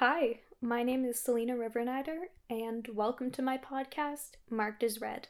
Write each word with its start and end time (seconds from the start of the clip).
Hi, 0.00 0.40
my 0.60 0.82
name 0.82 1.06
is 1.06 1.18
Selena 1.18 1.54
Rivernider, 1.54 2.24
and 2.50 2.86
welcome 2.92 3.30
to 3.30 3.40
my 3.40 3.56
podcast, 3.56 4.32
Marked 4.50 4.82
as 4.82 5.00
Read. 5.00 5.28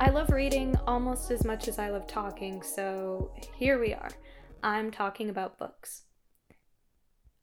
I 0.00 0.10
love 0.10 0.30
reading 0.30 0.74
almost 0.88 1.30
as 1.30 1.44
much 1.44 1.68
as 1.68 1.78
I 1.78 1.90
love 1.90 2.08
talking, 2.08 2.62
so 2.62 3.30
here 3.54 3.78
we 3.78 3.94
are. 3.94 4.10
I'm 4.64 4.90
talking 4.90 5.30
about 5.30 5.56
books. 5.56 6.02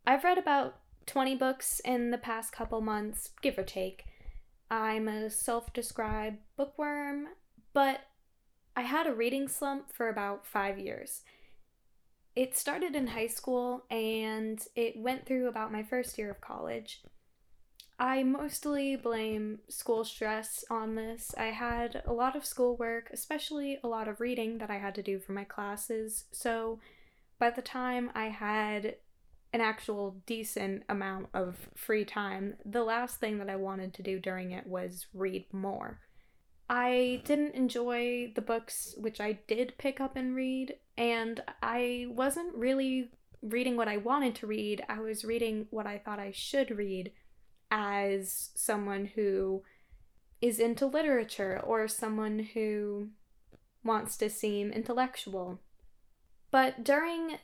I've 0.05 0.25
read 0.25 0.37
about 0.37 0.81
20 1.09 1.35
books 1.35 1.81
in 1.83 2.11
the 2.11 2.17
past 2.19 2.51
couple 2.51 2.81
months, 2.81 3.31
give 3.41 3.57
or 3.57 3.63
take. 3.63 4.05
I'm 4.69 5.07
a 5.07 5.31
self 5.31 5.73
described 5.73 6.37
bookworm, 6.55 7.29
but 7.73 8.01
I 8.75 8.81
had 8.81 9.07
a 9.07 9.13
reading 9.13 9.47
slump 9.47 9.91
for 9.91 10.07
about 10.07 10.45
five 10.45 10.77
years. 10.77 11.21
It 12.35 12.55
started 12.55 12.95
in 12.95 13.07
high 13.07 13.27
school 13.27 13.85
and 13.89 14.63
it 14.75 14.97
went 14.97 15.25
through 15.25 15.47
about 15.47 15.71
my 15.71 15.81
first 15.81 16.17
year 16.19 16.29
of 16.29 16.41
college. 16.41 17.01
I 17.97 18.21
mostly 18.21 18.95
blame 18.95 19.59
school 19.67 20.05
stress 20.05 20.63
on 20.69 20.93
this. 20.93 21.33
I 21.37 21.47
had 21.47 22.03
a 22.05 22.13
lot 22.13 22.35
of 22.35 22.45
schoolwork, 22.45 23.09
especially 23.11 23.79
a 23.83 23.87
lot 23.87 24.07
of 24.07 24.21
reading 24.21 24.59
that 24.59 24.69
I 24.69 24.77
had 24.77 24.93
to 24.95 25.03
do 25.03 25.19
for 25.19 25.31
my 25.33 25.43
classes, 25.43 26.25
so 26.31 26.79
by 27.39 27.49
the 27.49 27.61
time 27.61 28.11
I 28.13 28.25
had 28.25 28.95
an 29.51 29.61
actual 29.61 30.17
decent 30.25 30.83
amount 30.89 31.27
of 31.33 31.69
free 31.75 32.05
time, 32.05 32.55
the 32.65 32.83
last 32.83 33.19
thing 33.19 33.39
that 33.39 33.49
I 33.49 33.55
wanted 33.55 33.93
to 33.95 34.03
do 34.03 34.19
during 34.19 34.51
it 34.51 34.67
was 34.67 35.07
read 35.13 35.45
more. 35.51 35.99
I 36.69 37.21
didn't 37.25 37.55
enjoy 37.55 38.31
the 38.35 38.41
books 38.41 38.93
which 38.97 39.19
I 39.19 39.39
did 39.47 39.73
pick 39.79 39.99
up 39.99 40.15
and 40.15 40.35
read, 40.35 40.75
and 40.97 41.41
I 41.63 42.07
wasn't 42.09 42.55
really 42.55 43.09
reading 43.41 43.75
what 43.75 43.87
I 43.87 43.97
wanted 43.97 44.35
to 44.35 44.47
read. 44.47 44.83
I 44.87 44.99
was 44.99 45.25
reading 45.25 45.65
what 45.71 45.87
I 45.87 45.97
thought 45.97 46.19
I 46.19 46.31
should 46.31 46.77
read 46.77 47.11
as 47.71 48.51
someone 48.53 49.05
who 49.15 49.63
is 50.41 50.59
into 50.59 50.85
literature 50.85 51.59
or 51.65 51.87
someone 51.87 52.49
who 52.53 53.09
wants 53.83 54.17
to 54.17 54.29
seem 54.29 54.71
intellectual. 54.71 55.59
But 56.51 56.83
during 56.83 57.37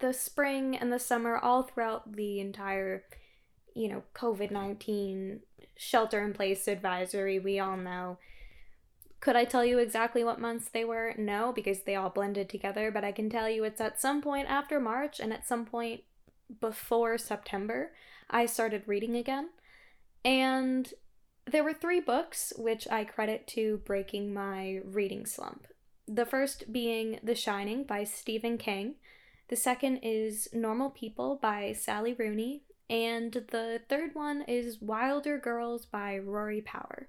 the 0.00 0.12
spring 0.12 0.76
and 0.76 0.92
the 0.92 0.98
summer, 0.98 1.36
all 1.36 1.62
throughout 1.62 2.16
the 2.16 2.40
entire, 2.40 3.04
you 3.74 3.88
know, 3.88 4.02
COVID 4.14 4.50
19 4.50 5.40
shelter 5.76 6.22
in 6.22 6.32
place 6.32 6.68
advisory, 6.68 7.38
we 7.38 7.58
all 7.58 7.76
know. 7.76 8.18
Could 9.20 9.36
I 9.36 9.44
tell 9.44 9.64
you 9.64 9.78
exactly 9.78 10.24
what 10.24 10.40
months 10.40 10.68
they 10.68 10.84
were? 10.84 11.14
No, 11.18 11.52
because 11.52 11.80
they 11.80 11.94
all 11.94 12.08
blended 12.08 12.48
together, 12.48 12.90
but 12.90 13.04
I 13.04 13.12
can 13.12 13.28
tell 13.28 13.48
you 13.50 13.64
it's 13.64 13.80
at 13.80 14.00
some 14.00 14.22
point 14.22 14.48
after 14.48 14.80
March 14.80 15.20
and 15.20 15.32
at 15.32 15.46
some 15.46 15.66
point 15.66 16.02
before 16.60 17.18
September, 17.18 17.92
I 18.30 18.46
started 18.46 18.82
reading 18.86 19.16
again. 19.16 19.50
And 20.24 20.92
there 21.46 21.64
were 21.64 21.74
three 21.74 22.00
books 22.00 22.52
which 22.56 22.88
I 22.90 23.04
credit 23.04 23.46
to 23.48 23.78
breaking 23.84 24.32
my 24.32 24.80
reading 24.84 25.26
slump. 25.26 25.66
The 26.06 26.26
first 26.26 26.72
being 26.72 27.20
The 27.22 27.34
Shining 27.34 27.84
by 27.84 28.04
Stephen 28.04 28.58
King. 28.58 28.94
The 29.50 29.56
second 29.56 29.98
is 30.04 30.48
Normal 30.52 30.90
People 30.90 31.36
by 31.42 31.72
Sally 31.72 32.14
Rooney. 32.14 32.62
And 32.88 33.32
the 33.32 33.80
third 33.88 34.14
one 34.14 34.42
is 34.42 34.80
Wilder 34.80 35.38
Girls 35.38 35.86
by 35.86 36.18
Rory 36.18 36.60
Power. 36.60 37.08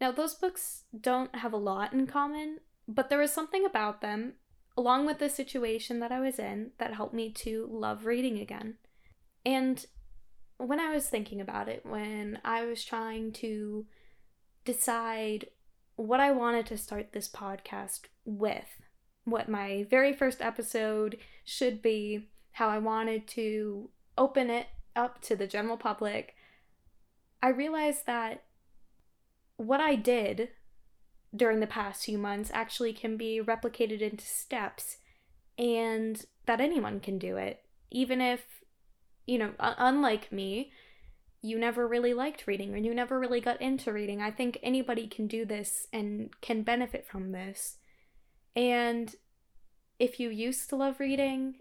Now, 0.00 0.12
those 0.12 0.34
books 0.34 0.84
don't 0.98 1.34
have 1.36 1.52
a 1.52 1.58
lot 1.58 1.92
in 1.92 2.06
common, 2.06 2.60
but 2.88 3.10
there 3.10 3.18
was 3.18 3.32
something 3.32 3.66
about 3.66 4.00
them, 4.00 4.34
along 4.78 5.04
with 5.04 5.18
the 5.18 5.28
situation 5.28 6.00
that 6.00 6.10
I 6.10 6.20
was 6.20 6.38
in, 6.38 6.70
that 6.78 6.94
helped 6.94 7.12
me 7.12 7.30
to 7.30 7.68
love 7.70 8.06
reading 8.06 8.38
again. 8.38 8.76
And 9.44 9.84
when 10.56 10.80
I 10.80 10.94
was 10.94 11.06
thinking 11.06 11.40
about 11.40 11.68
it, 11.68 11.84
when 11.84 12.38
I 12.46 12.64
was 12.64 12.82
trying 12.82 13.30
to 13.34 13.84
decide 14.64 15.48
what 15.96 16.18
I 16.18 16.32
wanted 16.32 16.64
to 16.66 16.78
start 16.78 17.12
this 17.12 17.28
podcast 17.28 18.04
with, 18.24 18.81
what 19.24 19.48
my 19.48 19.86
very 19.88 20.12
first 20.12 20.40
episode 20.40 21.18
should 21.44 21.82
be, 21.82 22.28
how 22.52 22.68
I 22.68 22.78
wanted 22.78 23.26
to 23.28 23.88
open 24.18 24.50
it 24.50 24.66
up 24.94 25.20
to 25.22 25.36
the 25.36 25.46
general 25.46 25.76
public, 25.76 26.34
I 27.42 27.48
realized 27.48 28.06
that 28.06 28.42
what 29.56 29.80
I 29.80 29.94
did 29.94 30.50
during 31.34 31.60
the 31.60 31.66
past 31.66 32.04
few 32.04 32.18
months 32.18 32.50
actually 32.52 32.92
can 32.92 33.16
be 33.16 33.40
replicated 33.42 34.00
into 34.00 34.24
steps 34.24 34.98
and 35.58 36.24
that 36.46 36.60
anyone 36.60 37.00
can 37.00 37.18
do 37.18 37.36
it, 37.36 37.64
even 37.90 38.20
if 38.20 38.62
you 39.26 39.38
know, 39.38 39.52
unlike 39.58 40.32
me, 40.32 40.72
you 41.40 41.58
never 41.58 41.86
really 41.86 42.14
liked 42.14 42.46
reading 42.46 42.74
or 42.74 42.76
you 42.76 42.94
never 42.94 43.18
really 43.18 43.40
got 43.40 43.60
into 43.60 43.92
reading. 43.92 44.20
I 44.20 44.30
think 44.30 44.58
anybody 44.62 45.06
can 45.06 45.26
do 45.26 45.44
this 45.44 45.88
and 45.92 46.30
can 46.40 46.62
benefit 46.62 47.06
from 47.06 47.32
this. 47.32 47.78
And 48.54 49.14
if 49.98 50.20
you 50.20 50.30
used 50.30 50.68
to 50.68 50.76
love 50.76 51.00
reading, 51.00 51.56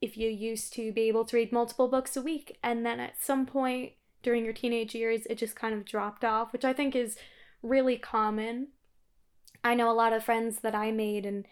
if 0.00 0.16
you 0.16 0.28
used 0.28 0.72
to 0.74 0.92
be 0.92 1.02
able 1.02 1.24
to 1.26 1.36
read 1.36 1.52
multiple 1.52 1.88
books 1.88 2.16
a 2.16 2.22
week, 2.22 2.58
and 2.62 2.84
then 2.84 3.00
at 3.00 3.22
some 3.22 3.46
point 3.46 3.92
during 4.22 4.44
your 4.44 4.54
teenage 4.54 4.94
years 4.94 5.26
it 5.26 5.38
just 5.38 5.56
kind 5.56 5.74
of 5.74 5.84
dropped 5.84 6.24
off, 6.24 6.52
which 6.52 6.64
I 6.64 6.72
think 6.72 6.94
is 6.94 7.16
really 7.62 7.96
common. 7.96 8.68
I 9.64 9.74
know 9.74 9.90
a 9.90 9.92
lot 9.92 10.12
of 10.12 10.24
friends 10.24 10.60
that 10.60 10.74
I 10.74 10.90
made, 10.90 11.24
and 11.24 11.46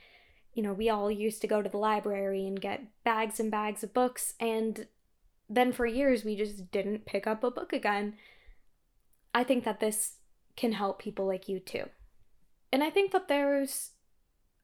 you 0.54 0.62
know, 0.62 0.72
we 0.72 0.88
all 0.88 1.10
used 1.10 1.40
to 1.42 1.46
go 1.46 1.62
to 1.62 1.68
the 1.68 1.76
library 1.76 2.46
and 2.46 2.60
get 2.60 2.82
bags 3.04 3.38
and 3.38 3.50
bags 3.50 3.84
of 3.84 3.94
books, 3.94 4.34
and 4.40 4.86
then 5.48 5.72
for 5.72 5.86
years 5.86 6.24
we 6.24 6.36
just 6.36 6.70
didn't 6.70 7.06
pick 7.06 7.26
up 7.26 7.44
a 7.44 7.50
book 7.50 7.72
again. 7.72 8.14
I 9.34 9.44
think 9.44 9.64
that 9.64 9.80
this 9.80 10.14
can 10.56 10.72
help 10.72 10.98
people 10.98 11.26
like 11.26 11.48
you 11.48 11.60
too. 11.60 11.84
And 12.72 12.82
I 12.82 12.90
think 12.90 13.12
that 13.12 13.28
there's 13.28 13.92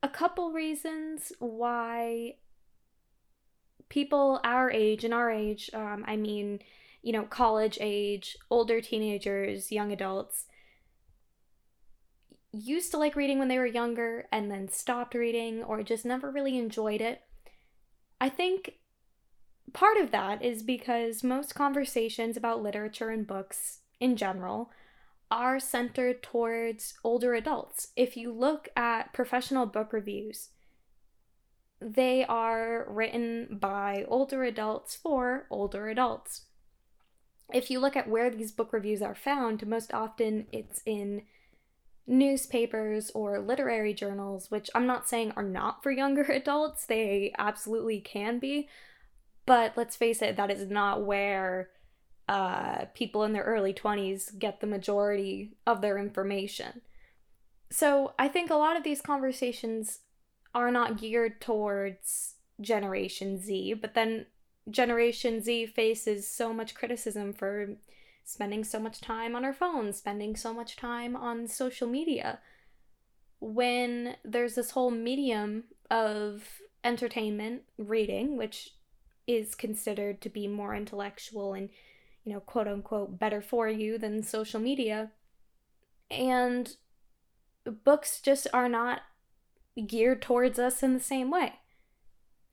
a 0.07 0.09
couple 0.09 0.53
reasons 0.53 1.33
why 1.41 2.37
people 3.89 4.41
our 4.45 4.71
age 4.71 5.03
and 5.03 5.13
our 5.13 5.29
age, 5.33 5.69
um, 5.75 6.05
I 6.07 6.15
mean, 6.15 6.61
you 7.03 7.13
know, 7.13 7.25
college 7.25 7.77
age, 7.81 8.37
older 8.49 8.81
teenagers, 8.81 9.73
young 9.73 9.91
adults, 9.91 10.45
used 12.53 12.93
to 12.93 12.99
like 12.99 13.17
reading 13.17 13.41
when 13.41 13.49
they 13.49 13.59
were 13.59 13.67
younger 13.67 14.29
and 14.31 14.49
then 14.49 14.69
stopped 14.69 15.15
reading 15.15 15.65
or 15.65 15.83
just 15.83 16.05
never 16.05 16.31
really 16.31 16.57
enjoyed 16.57 17.01
it. 17.01 17.23
I 18.21 18.29
think 18.29 18.75
part 19.73 19.99
of 19.99 20.13
that 20.13 20.41
is 20.41 20.63
because 20.63 21.25
most 21.25 21.53
conversations 21.57 22.37
about 22.37 22.63
literature 22.63 23.11
and 23.11 23.27
books 23.27 23.81
in 23.99 24.17
general 24.17 24.71
are 25.31 25.59
centered 25.59 26.23
towards 26.23 26.95
older 27.03 27.35
adults. 27.35 27.89
If 27.97 28.17
you 28.17 28.33
look 28.33 28.69
at 28.77 29.13
professional 29.13 29.67
book 29.67 29.93
reviews, 29.93 30.51
they 31.81 32.25
are 32.25 32.87
written 32.89 33.59
by 33.61 34.05
older 34.09 34.45
adults 34.45 34.95
for 34.97 35.47
older 35.51 35.89
adults. 35.89 36.43
If 37.53 37.71
you 37.71 37.81
look 37.81 37.97
at 37.97 38.09
where 38.09 38.31
these 38.31 38.53
book 38.53 38.73
reviews 38.73 39.03
are 39.03 39.15
found, 39.15 39.67
most 39.67 39.93
often 39.93 40.47
it's 40.53 40.81
in 40.87 41.23
newspapers 42.07 43.11
or 43.11 43.41
literary 43.41 43.93
journals, 43.93 44.51
which 44.51 44.71
I'm 44.75 44.87
not 44.87 45.09
saying 45.09 45.33
are 45.37 45.43
not 45.43 45.83
for 45.83 45.91
younger 45.91 46.23
adults, 46.31 46.87
they 46.87 47.33
absolutely 47.39 48.01
can 48.01 48.39
be, 48.39 48.69
but 49.45 49.73
let's 49.77 49.97
face 49.97 50.23
it, 50.23 50.37
that 50.37 50.51
is 50.51 50.69
not 50.69 51.05
where 51.05 51.71
uh, 52.29 52.87
people 52.95 53.23
in 53.23 53.33
their 53.33 53.45
early 53.45 53.73
20s 53.73 54.39
get 54.39 54.61
the 54.61 54.67
majority 54.67 55.57
of 55.67 55.81
their 55.81 55.99
information. 55.99 56.81
So 57.71 58.15
I 58.19 58.29
think 58.29 58.51
a 58.51 58.57
lot 58.57 58.77
of 58.77 58.85
these 58.85 59.01
conversations 59.01 60.01
are 60.55 60.71
not 60.71 60.99
geared 60.99 61.41
towards 61.41 62.35
Generation 62.61 63.39
Z, 63.39 63.75
but 63.75 63.95
then 63.95 64.27
Generation 64.71 65.41
Z 65.41 65.67
faces 65.67 66.29
so 66.29 66.53
much 66.53 66.75
criticism 66.75 67.33
for 67.33 67.77
spending 68.25 68.65
so 68.65 68.81
much 68.81 69.01
time 69.01 69.37
on 69.37 69.45
our 69.45 69.53
phones, 69.53 69.97
spending 69.97 70.35
so 70.35 70.53
much 70.53 70.77
time 70.77 71.15
on 71.15 71.47
social 71.47 71.87
media. 71.87 72.41
When 73.39 74.17
there's 74.25 74.57
this 74.57 74.73
whole 74.73 74.91
medium 74.91 75.65
of 75.91 76.43
entertainment, 76.83 77.63
reading, 77.79 78.37
which 78.37 78.71
is 79.29 79.55
considered 79.55 80.21
to 80.23 80.29
be 80.29 80.49
more 80.49 80.75
intellectual 80.75 81.55
and, 81.55 81.69
you 82.27 82.33
know, 82.33 82.41
quote 82.41 82.67
unquote, 82.67 83.19
better 83.19 83.41
for 83.41 83.69
you 83.69 83.99
than 83.99 84.23
social 84.23 84.61
media. 84.61 85.13
And 86.11 86.77
books 87.85 88.21
just 88.21 88.49
are 88.53 88.69
not 88.69 89.03
geared 89.87 90.23
towards 90.23 90.59
us 90.59 90.83
in 90.83 90.93
the 90.93 91.01
same 91.01 91.31
way. 91.31 91.55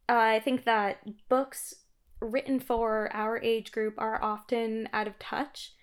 Uh, 0.07 0.17
I 0.17 0.39
think 0.39 0.63
that 0.65 1.27
books 1.27 1.73
written 2.21 2.59
for 2.59 3.09
our 3.13 3.39
age 3.39 3.71
group 3.71 3.95
are 3.97 4.23
often 4.23 4.87
out 4.93 5.07
of 5.07 5.19
touch 5.19 5.73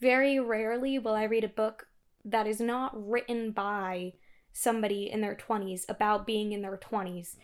Very 0.00 0.40
rarely 0.40 0.98
will 0.98 1.14
I 1.14 1.24
read 1.24 1.44
a 1.44 1.48
book 1.48 1.88
that 2.24 2.46
is 2.46 2.60
not 2.60 2.92
written 2.94 3.52
by 3.52 4.14
somebody 4.52 5.10
in 5.10 5.20
their 5.20 5.36
20s 5.36 5.82
about 5.88 6.26
being 6.26 6.52
in 6.52 6.62
their 6.62 6.78
20s 6.78 7.36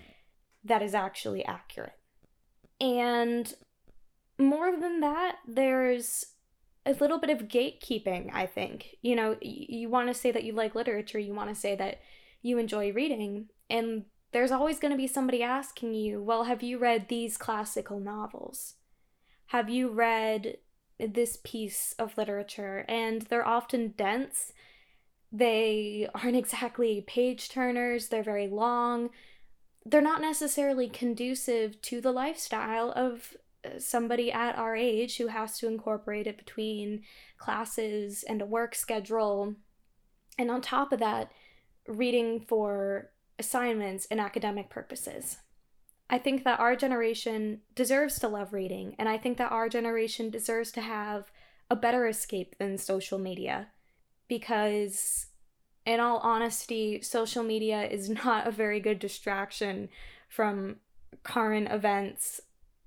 that 0.64 0.82
is 0.82 0.94
actually 0.94 1.44
accurate. 1.44 1.98
And 2.80 3.54
more 4.38 4.76
than 4.78 5.00
that, 5.00 5.36
there's 5.46 6.26
a 6.84 6.92
little 6.92 7.18
bit 7.18 7.30
of 7.30 7.48
gatekeeping, 7.48 8.30
I 8.32 8.46
think. 8.46 8.96
You 9.02 9.16
know, 9.16 9.36
you, 9.40 9.66
you 9.68 9.88
want 9.88 10.08
to 10.08 10.14
say 10.14 10.32
that 10.32 10.44
you 10.44 10.52
like 10.52 10.74
literature, 10.74 11.18
you 11.18 11.34
want 11.34 11.48
to 11.50 11.60
say 11.60 11.76
that 11.76 12.00
you 12.42 12.58
enjoy 12.58 12.92
reading, 12.92 13.48
and 13.70 14.04
there's 14.32 14.50
always 14.50 14.78
going 14.78 14.90
to 14.90 14.96
be 14.96 15.06
somebody 15.06 15.42
asking 15.42 15.94
you, 15.94 16.22
well, 16.22 16.44
have 16.44 16.62
you 16.62 16.78
read 16.78 17.08
these 17.08 17.36
classical 17.36 18.00
novels? 18.00 18.74
Have 19.46 19.68
you 19.68 19.90
read 19.90 20.56
this 20.98 21.38
piece 21.44 21.94
of 21.98 22.16
literature? 22.16 22.84
And 22.88 23.22
they're 23.22 23.46
often 23.46 23.94
dense. 23.96 24.52
They 25.30 26.08
aren't 26.14 26.36
exactly 26.44 27.04
page 27.06 27.50
turners, 27.50 28.08
they're 28.08 28.22
very 28.22 28.48
long. 28.48 29.10
They're 29.84 30.00
not 30.00 30.20
necessarily 30.20 30.88
conducive 30.88 31.82
to 31.82 32.00
the 32.00 32.12
lifestyle 32.12 32.92
of 32.92 33.36
somebody 33.78 34.32
at 34.32 34.56
our 34.56 34.74
age 34.74 35.16
who 35.16 35.28
has 35.28 35.58
to 35.58 35.68
incorporate 35.68 36.26
it 36.26 36.38
between 36.38 37.02
classes 37.38 38.24
and 38.26 38.42
a 38.42 38.46
work 38.46 38.74
schedule. 38.74 39.54
And 40.38 40.50
on 40.50 40.60
top 40.60 40.92
of 40.92 40.98
that, 41.00 41.30
reading 41.86 42.40
for 42.40 43.10
assignments 43.38 44.06
and 44.10 44.20
academic 44.20 44.70
purposes. 44.70 45.38
I 46.08 46.18
think 46.18 46.44
that 46.44 46.60
our 46.60 46.76
generation 46.76 47.60
deserves 47.74 48.18
to 48.18 48.28
love 48.28 48.52
reading, 48.52 48.94
and 48.98 49.08
I 49.08 49.16
think 49.16 49.38
that 49.38 49.50
our 49.50 49.68
generation 49.68 50.30
deserves 50.30 50.70
to 50.72 50.80
have 50.82 51.32
a 51.70 51.76
better 51.76 52.06
escape 52.06 52.56
than 52.58 52.76
social 52.76 53.18
media. 53.18 53.68
Because, 54.28 55.28
in 55.86 56.00
all 56.00 56.18
honesty, 56.18 57.00
social 57.02 57.42
media 57.42 57.84
is 57.84 58.10
not 58.24 58.46
a 58.46 58.50
very 58.50 58.78
good 58.78 58.98
distraction 58.98 59.88
from 60.28 60.76
current 61.22 61.68
events 61.70 62.40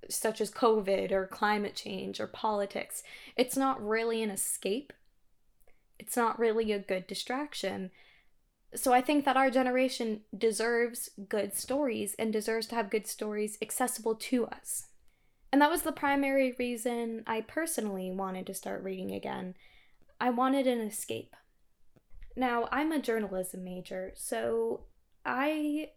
such 0.09 0.41
as 0.41 0.51
COVID 0.51 1.11
or 1.11 1.27
climate 1.27 1.75
change 1.75 2.19
or 2.19 2.27
politics. 2.27 3.03
It's 3.35 3.57
not 3.57 3.85
really 3.85 4.21
an 4.21 4.29
escape, 4.29 4.93
it's 5.99 6.17
not 6.17 6.39
really 6.39 6.71
a 6.71 6.79
good 6.79 7.07
distraction. 7.07 7.91
So 8.73 8.93
I 8.93 9.01
think 9.01 9.23
that 9.23 9.37
our 9.37 9.49
generation 9.49 10.21
deserves 10.37 11.09
good 11.29 11.53
stories 11.53 12.13
and 12.19 12.33
deserves 12.33 12.67
to 12.67 12.75
have 12.75 12.89
good 12.89 13.07
stories 13.07 13.57
accessible 13.61 14.15
to 14.15 14.47
us. 14.47 14.87
And 15.51 15.61
that 15.61 15.71
was 15.71 15.83
the 15.83 15.93
primary 15.93 16.53
reason 16.59 17.23
I 17.25 17.39
personally 17.39 18.11
wanted 18.11 18.45
to 18.47 18.53
start 18.53 18.83
reading 18.83 19.11
again. 19.11 19.55
I 20.19 20.29
wanted 20.29 20.67
an 20.67 20.81
escape. 20.81 21.35
Now, 22.35 22.67
I'm 22.71 22.91
a 22.91 22.99
journalism 22.99 23.63
major, 23.63 24.11
so 24.15 24.81
I 25.25 25.91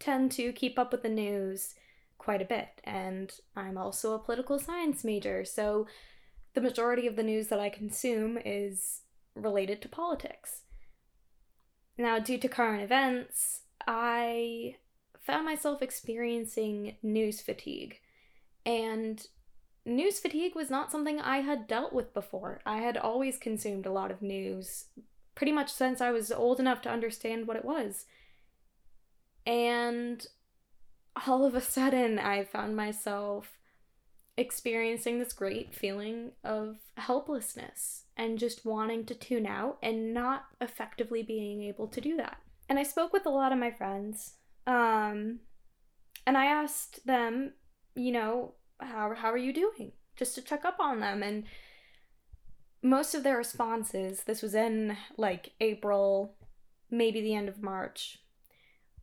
tend 0.00 0.32
to 0.32 0.52
keep 0.52 0.78
up 0.78 0.90
with 0.90 1.02
the 1.02 1.08
news 1.08 1.74
quite 2.18 2.42
a 2.42 2.46
bit, 2.46 2.80
and 2.84 3.32
I'm 3.54 3.78
also 3.78 4.14
a 4.14 4.18
political 4.18 4.58
science 4.58 5.04
major, 5.04 5.44
so 5.44 5.86
the 6.54 6.60
majority 6.60 7.06
of 7.06 7.16
the 7.16 7.22
news 7.22 7.48
that 7.48 7.60
I 7.60 7.68
consume 7.68 8.38
is 8.44 9.02
related 9.34 9.82
to 9.82 9.88
politics. 9.88 10.62
Now, 11.98 12.18
due 12.18 12.38
to 12.38 12.48
current 12.48 12.82
events, 12.82 13.62
I 13.86 14.76
found 15.20 15.44
myself 15.44 15.82
experiencing 15.82 16.96
news 17.02 17.40
fatigue. 17.40 18.00
And 18.64 19.26
news 19.84 20.18
fatigue 20.18 20.54
was 20.54 20.70
not 20.70 20.90
something 20.90 21.20
I 21.20 21.38
had 21.38 21.66
dealt 21.66 21.92
with 21.92 22.14
before. 22.14 22.60
I 22.66 22.78
had 22.78 22.96
always 22.96 23.38
consumed 23.38 23.86
a 23.86 23.92
lot 23.92 24.10
of 24.10 24.22
news 24.22 24.86
pretty 25.34 25.52
much 25.52 25.72
since 25.72 26.00
I 26.00 26.10
was 26.10 26.32
old 26.32 26.58
enough 26.58 26.80
to 26.82 26.90
understand 26.90 27.46
what 27.46 27.56
it 27.56 27.64
was. 27.64 28.06
And 29.46 30.26
all 31.26 31.44
of 31.44 31.54
a 31.54 31.60
sudden, 31.60 32.18
I 32.18 32.44
found 32.44 32.76
myself 32.76 33.58
experiencing 34.36 35.18
this 35.18 35.32
great 35.32 35.74
feeling 35.74 36.32
of 36.44 36.76
helplessness 36.98 38.04
and 38.16 38.38
just 38.38 38.66
wanting 38.66 39.06
to 39.06 39.14
tune 39.14 39.46
out 39.46 39.78
and 39.82 40.12
not 40.12 40.44
effectively 40.60 41.22
being 41.22 41.62
able 41.62 41.88
to 41.88 42.00
do 42.00 42.16
that. 42.16 42.36
And 42.68 42.78
I 42.78 42.82
spoke 42.82 43.12
with 43.12 43.26
a 43.26 43.30
lot 43.30 43.52
of 43.52 43.58
my 43.58 43.70
friends, 43.70 44.34
um, 44.66 45.40
and 46.26 46.36
I 46.36 46.46
asked 46.46 47.06
them, 47.06 47.52
you 47.94 48.12
know, 48.12 48.54
how, 48.80 49.14
how 49.14 49.30
are 49.30 49.38
you 49.38 49.52
doing? 49.52 49.92
Just 50.16 50.34
to 50.34 50.42
check 50.42 50.64
up 50.64 50.76
on 50.80 51.00
them. 51.00 51.22
And 51.22 51.44
most 52.82 53.14
of 53.14 53.22
their 53.22 53.36
responses, 53.36 54.24
this 54.24 54.42
was 54.42 54.54
in 54.54 54.96
like 55.16 55.52
April, 55.60 56.36
maybe 56.90 57.20
the 57.20 57.34
end 57.34 57.48
of 57.48 57.62
March, 57.62 58.18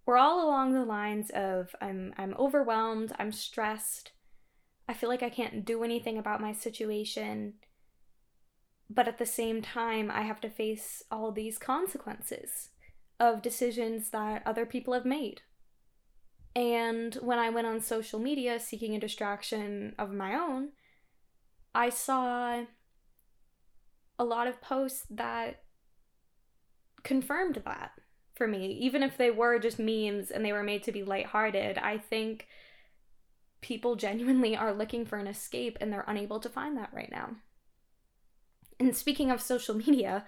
were 0.05 0.17
all 0.17 0.45
along 0.45 0.73
the 0.73 0.85
lines 0.85 1.29
of 1.31 1.75
I'm 1.81 2.13
I'm 2.17 2.33
overwhelmed, 2.38 3.13
I'm 3.17 3.31
stressed, 3.31 4.11
I 4.88 4.94
feel 4.94 5.09
like 5.09 5.23
I 5.23 5.29
can't 5.29 5.65
do 5.65 5.83
anything 5.83 6.17
about 6.17 6.41
my 6.41 6.51
situation. 6.51 7.53
But 8.89 9.07
at 9.07 9.17
the 9.17 9.25
same 9.25 9.61
time, 9.61 10.11
I 10.11 10.21
have 10.23 10.41
to 10.41 10.50
face 10.50 11.01
all 11.09 11.31
these 11.31 11.57
consequences 11.57 12.69
of 13.19 13.41
decisions 13.41 14.09
that 14.09 14.45
other 14.45 14.65
people 14.65 14.94
have 14.94 15.05
made. 15.05 15.41
And 16.55 17.15
when 17.15 17.39
I 17.39 17.50
went 17.50 17.65
on 17.65 17.79
social 17.79 18.19
media 18.19 18.59
seeking 18.59 18.95
a 18.95 19.00
distraction 19.00 19.95
of 19.97 20.11
my 20.11 20.35
own, 20.35 20.69
I 21.73 21.89
saw 21.89 22.65
a 24.19 24.23
lot 24.23 24.47
of 24.47 24.61
posts 24.61 25.07
that 25.09 25.63
confirmed 27.03 27.63
that 27.65 27.91
for 28.33 28.47
me. 28.47 28.68
Even 28.81 29.03
if 29.03 29.18
they 29.18 29.31
were 29.31 29.59
just 29.59 29.80
memes 29.80 30.31
and 30.31 30.44
they 30.44 30.53
were 30.53 30.63
made 30.63 30.83
to 30.83 30.91
be 30.91 31.03
lighthearted, 31.03 31.77
I 31.77 31.97
think 31.97 32.47
people 33.62 33.95
genuinely 33.95 34.56
are 34.56 34.74
looking 34.74 35.06
for 35.06 35.18
an 35.18 35.27
escape 35.27 35.77
and 35.80 35.91
they're 35.91 36.06
unable 36.07 36.39
to 36.39 36.50
find 36.50 36.77
that 36.77 36.94
right 36.94 37.12
now. 37.12 37.35
And 38.80 38.95
speaking 38.95 39.31
of 39.31 39.41
social 39.41 39.75
media, 39.75 40.25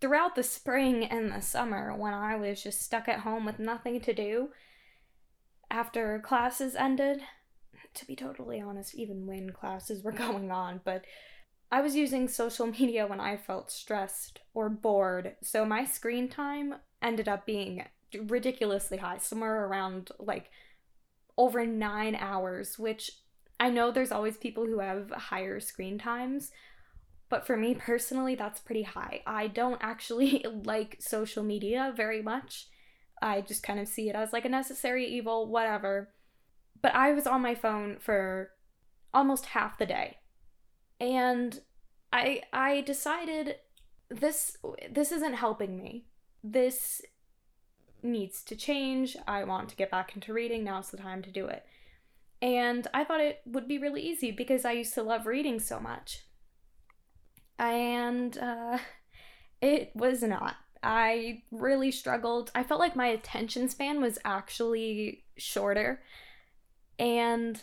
throughout 0.00 0.34
the 0.34 0.42
spring 0.42 1.04
and 1.04 1.30
the 1.30 1.42
summer, 1.42 1.94
when 1.94 2.14
I 2.14 2.36
was 2.36 2.62
just 2.62 2.80
stuck 2.80 3.08
at 3.08 3.20
home 3.20 3.44
with 3.44 3.58
nothing 3.58 4.00
to 4.00 4.14
do, 4.14 4.48
after 5.70 6.18
classes 6.20 6.74
ended, 6.74 7.20
to 7.94 8.06
be 8.06 8.16
totally 8.16 8.60
honest, 8.60 8.94
even 8.94 9.26
when 9.26 9.50
classes 9.50 10.02
were 10.02 10.12
going 10.26 10.50
on, 10.50 10.80
but 10.84 11.04
I 11.72 11.82
was 11.82 11.94
using 11.94 12.26
social 12.26 12.66
media 12.66 13.06
when 13.06 13.20
I 13.20 13.36
felt 13.36 13.70
stressed 13.70 14.40
or 14.54 14.68
bored, 14.68 15.36
so 15.42 15.64
my 15.64 15.84
screen 15.84 16.28
time 16.28 16.76
ended 17.02 17.28
up 17.28 17.46
being 17.46 17.84
ridiculously 18.14 18.98
high, 18.98 19.18
somewhere 19.18 19.66
around 19.66 20.10
like 20.18 20.50
over 21.36 21.64
nine 21.66 22.14
hours, 22.14 22.78
which 22.78 23.10
I 23.58 23.70
know 23.70 23.90
there's 23.90 24.12
always 24.12 24.36
people 24.36 24.66
who 24.66 24.80
have 24.80 25.10
higher 25.10 25.60
screen 25.60 25.98
times, 25.98 26.50
but 27.28 27.46
for 27.46 27.56
me 27.56 27.74
personally, 27.74 28.34
that's 28.34 28.60
pretty 28.60 28.82
high. 28.82 29.22
I 29.26 29.46
don't 29.46 29.78
actually 29.80 30.44
like 30.64 30.96
social 31.00 31.44
media 31.44 31.92
very 31.96 32.22
much. 32.22 32.68
I 33.22 33.42
just 33.42 33.62
kind 33.62 33.78
of 33.78 33.88
see 33.88 34.08
it 34.08 34.16
as 34.16 34.32
like 34.32 34.44
a 34.44 34.50
necessary 34.50 35.06
evil, 35.06 35.46
whatever. 35.46 36.12
But 36.82 36.94
I 36.94 37.12
was 37.12 37.26
on 37.26 37.42
my 37.42 37.54
phone 37.54 37.98
for 38.00 38.50
almost 39.12 39.46
half 39.46 39.78
the 39.78 39.86
day. 39.86 40.18
And 40.98 41.60
I 42.12 42.42
I 42.52 42.80
decided 42.80 43.56
this 44.08 44.56
this 44.90 45.12
isn't 45.12 45.34
helping 45.34 45.76
me. 45.76 46.06
This 46.42 47.02
needs 48.02 48.42
to 48.44 48.56
change. 48.56 49.16
I 49.26 49.44
want 49.44 49.68
to 49.70 49.76
get 49.76 49.90
back 49.90 50.14
into 50.14 50.32
reading. 50.32 50.64
Now's 50.64 50.90
the 50.90 50.96
time 50.96 51.22
to 51.22 51.30
do 51.30 51.46
it. 51.46 51.64
And 52.42 52.86
I 52.94 53.04
thought 53.04 53.20
it 53.20 53.40
would 53.44 53.68
be 53.68 53.78
really 53.78 54.02
easy 54.02 54.30
because 54.30 54.64
I 54.64 54.72
used 54.72 54.94
to 54.94 55.02
love 55.02 55.26
reading 55.26 55.60
so 55.60 55.78
much. 55.78 56.24
And 57.58 58.36
uh, 58.38 58.78
it 59.60 59.92
was 59.94 60.22
not. 60.22 60.56
I 60.82 61.42
really 61.50 61.90
struggled. 61.90 62.50
I 62.54 62.62
felt 62.62 62.80
like 62.80 62.96
my 62.96 63.08
attention 63.08 63.68
span 63.68 64.00
was 64.00 64.18
actually 64.24 65.24
shorter. 65.36 66.02
And 66.98 67.62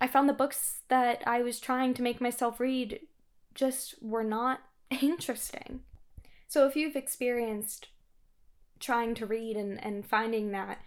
I 0.00 0.06
found 0.06 0.28
the 0.28 0.34
books 0.34 0.80
that 0.88 1.22
I 1.26 1.42
was 1.42 1.60
trying 1.60 1.94
to 1.94 2.02
make 2.02 2.20
myself 2.20 2.60
read 2.60 3.00
just 3.54 4.02
were 4.02 4.24
not 4.24 4.60
interesting. 5.02 5.80
So 6.48 6.66
if 6.66 6.76
you've 6.76 6.96
experienced 6.96 7.88
trying 8.78 9.14
to 9.16 9.26
read 9.26 9.56
and, 9.56 9.82
and 9.82 10.06
finding 10.06 10.52
that 10.52 10.78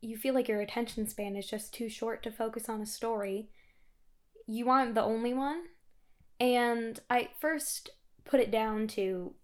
you 0.00 0.16
feel 0.16 0.34
like 0.34 0.48
your 0.48 0.60
attention 0.60 1.08
span 1.08 1.36
is 1.36 1.48
just 1.48 1.74
too 1.74 1.88
short 1.88 2.22
to 2.22 2.30
focus 2.30 2.68
on 2.68 2.80
a 2.80 2.86
story, 2.86 3.48
you 4.46 4.68
aren't 4.68 4.94
the 4.94 5.02
only 5.02 5.34
one. 5.34 5.64
And 6.38 7.00
I 7.08 7.30
first 7.40 7.90
put 8.24 8.40
it 8.40 8.50
down 8.50 8.86
to 8.88 9.34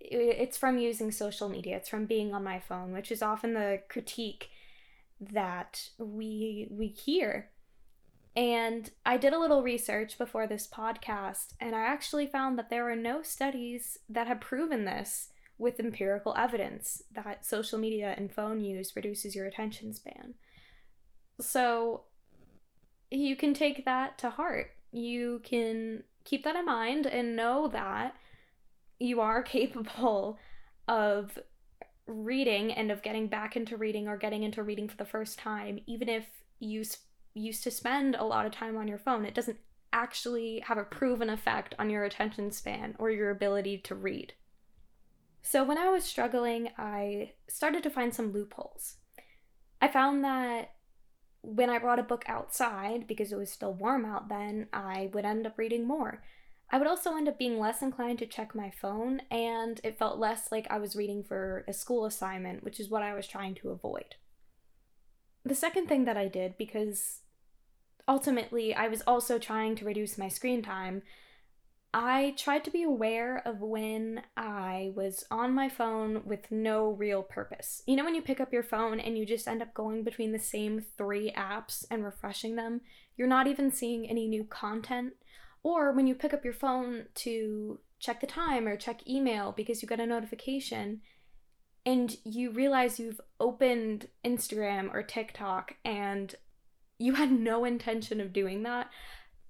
it's 0.00 0.56
from 0.56 0.78
using 0.78 1.10
social 1.10 1.48
media, 1.48 1.76
it's 1.76 1.88
from 1.88 2.06
being 2.06 2.34
on 2.34 2.44
my 2.44 2.60
phone, 2.60 2.92
which 2.92 3.12
is 3.12 3.22
often 3.22 3.54
the 3.54 3.80
critique 3.88 4.48
that 5.20 5.88
we 5.98 6.68
we 6.70 6.88
hear. 6.88 7.50
And 8.36 8.90
I 9.06 9.16
did 9.16 9.32
a 9.32 9.38
little 9.38 9.62
research 9.62 10.18
before 10.18 10.46
this 10.46 10.66
podcast, 10.66 11.54
and 11.60 11.74
I 11.74 11.80
actually 11.80 12.26
found 12.26 12.58
that 12.58 12.68
there 12.68 12.90
are 12.90 12.96
no 12.96 13.22
studies 13.22 13.98
that 14.08 14.26
have 14.26 14.40
proven 14.40 14.84
this 14.84 15.28
with 15.56 15.78
empirical 15.78 16.34
evidence 16.36 17.02
that 17.14 17.46
social 17.46 17.78
media 17.78 18.12
and 18.16 18.32
phone 18.32 18.60
use 18.60 18.96
reduces 18.96 19.36
your 19.36 19.46
attention 19.46 19.94
span. 19.94 20.34
So 21.40 22.02
you 23.10 23.36
can 23.36 23.54
take 23.54 23.84
that 23.84 24.18
to 24.18 24.30
heart. 24.30 24.72
You 24.90 25.40
can 25.44 26.02
keep 26.24 26.42
that 26.44 26.56
in 26.56 26.66
mind 26.66 27.06
and 27.06 27.36
know 27.36 27.68
that 27.68 28.16
you 28.98 29.20
are 29.20 29.42
capable 29.44 30.38
of 30.88 31.38
reading 32.06 32.72
and 32.72 32.90
of 32.90 33.02
getting 33.02 33.28
back 33.28 33.56
into 33.56 33.76
reading 33.76 34.08
or 34.08 34.16
getting 34.16 34.42
into 34.42 34.62
reading 34.62 34.88
for 34.88 34.96
the 34.96 35.04
first 35.04 35.38
time, 35.38 35.78
even 35.86 36.08
if 36.08 36.26
you 36.58 36.84
used 37.34 37.62
to 37.64 37.70
spend 37.70 38.14
a 38.14 38.24
lot 38.24 38.46
of 38.46 38.52
time 38.52 38.76
on 38.76 38.88
your 38.88 38.98
phone. 38.98 39.24
It 39.24 39.34
doesn't 39.34 39.58
actually 39.92 40.62
have 40.66 40.78
a 40.78 40.84
proven 40.84 41.30
effect 41.30 41.74
on 41.78 41.90
your 41.90 42.04
attention 42.04 42.50
span 42.50 42.94
or 42.98 43.10
your 43.10 43.30
ability 43.30 43.78
to 43.78 43.94
read. 43.94 44.32
So, 45.42 45.62
when 45.62 45.76
I 45.76 45.90
was 45.90 46.04
struggling, 46.04 46.70
I 46.78 47.32
started 47.48 47.82
to 47.82 47.90
find 47.90 48.14
some 48.14 48.32
loopholes. 48.32 48.96
I 49.80 49.88
found 49.88 50.24
that 50.24 50.70
when 51.42 51.68
I 51.68 51.78
brought 51.78 51.98
a 51.98 52.04
book 52.04 52.24
outside, 52.26 53.06
because 53.06 53.30
it 53.30 53.36
was 53.36 53.50
still 53.50 53.74
warm 53.74 54.06
out 54.06 54.28
then, 54.28 54.68
I 54.72 55.10
would 55.12 55.26
end 55.26 55.46
up 55.46 55.58
reading 55.58 55.86
more. 55.86 56.22
I 56.70 56.78
would 56.78 56.86
also 56.86 57.14
end 57.16 57.28
up 57.28 57.38
being 57.38 57.60
less 57.60 57.82
inclined 57.82 58.18
to 58.20 58.26
check 58.26 58.54
my 58.54 58.70
phone, 58.70 59.20
and 59.30 59.80
it 59.84 59.98
felt 59.98 60.18
less 60.18 60.50
like 60.50 60.66
I 60.70 60.78
was 60.78 60.96
reading 60.96 61.22
for 61.22 61.64
a 61.68 61.74
school 61.74 62.06
assignment, 62.06 62.64
which 62.64 62.80
is 62.80 62.88
what 62.88 63.02
I 63.02 63.12
was 63.12 63.26
trying 63.26 63.54
to 63.56 63.68
avoid. 63.68 64.14
The 65.44 65.54
second 65.54 65.88
thing 65.88 66.06
that 66.06 66.16
I 66.16 66.26
did, 66.26 66.56
because 66.56 67.20
ultimately 68.08 68.74
I 68.74 68.88
was 68.88 69.02
also 69.02 69.38
trying 69.38 69.76
to 69.76 69.84
reduce 69.84 70.18
my 70.18 70.28
screen 70.28 70.62
time, 70.62 71.02
I 71.96 72.34
tried 72.36 72.64
to 72.64 72.72
be 72.72 72.82
aware 72.82 73.40
of 73.46 73.60
when 73.60 74.22
I 74.36 74.90
was 74.96 75.24
on 75.30 75.54
my 75.54 75.68
phone 75.68 76.22
with 76.24 76.50
no 76.50 76.90
real 76.90 77.22
purpose. 77.22 77.84
You 77.86 77.94
know, 77.94 78.04
when 78.04 78.16
you 78.16 78.22
pick 78.22 78.40
up 78.40 78.52
your 78.52 78.64
phone 78.64 78.98
and 78.98 79.16
you 79.16 79.24
just 79.24 79.46
end 79.46 79.62
up 79.62 79.72
going 79.74 80.02
between 80.02 80.32
the 80.32 80.40
same 80.40 80.84
three 80.98 81.32
apps 81.36 81.84
and 81.92 82.04
refreshing 82.04 82.56
them, 82.56 82.80
you're 83.16 83.28
not 83.28 83.46
even 83.46 83.70
seeing 83.70 84.10
any 84.10 84.26
new 84.26 84.42
content. 84.42 85.12
Or 85.62 85.92
when 85.92 86.08
you 86.08 86.16
pick 86.16 86.34
up 86.34 86.44
your 86.44 86.52
phone 86.52 87.04
to 87.14 87.78
check 88.00 88.20
the 88.20 88.26
time 88.26 88.66
or 88.66 88.76
check 88.76 89.08
email 89.08 89.52
because 89.56 89.80
you 89.80 89.86
got 89.86 90.00
a 90.00 90.06
notification 90.06 91.00
and 91.86 92.16
you 92.24 92.50
realize 92.50 92.98
you've 92.98 93.20
opened 93.38 94.08
Instagram 94.24 94.92
or 94.92 95.04
TikTok 95.04 95.76
and 95.84 96.34
you 96.98 97.14
had 97.14 97.32
no 97.32 97.64
intention 97.64 98.20
of 98.20 98.32
doing 98.32 98.62
that, 98.62 98.90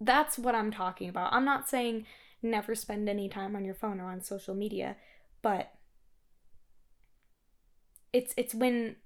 that's 0.00 0.38
what 0.38 0.54
I'm 0.54 0.70
talking 0.70 1.08
about. 1.08 1.32
I'm 1.32 1.44
not 1.44 1.68
saying 1.68 2.06
never 2.42 2.74
spend 2.74 3.08
any 3.08 3.28
time 3.28 3.56
on 3.56 3.64
your 3.64 3.74
phone 3.74 4.00
or 4.00 4.10
on 4.10 4.20
social 4.20 4.54
media, 4.54 4.96
but 5.42 5.72
it's 8.12 8.34
it's 8.36 8.54
when 8.54 8.96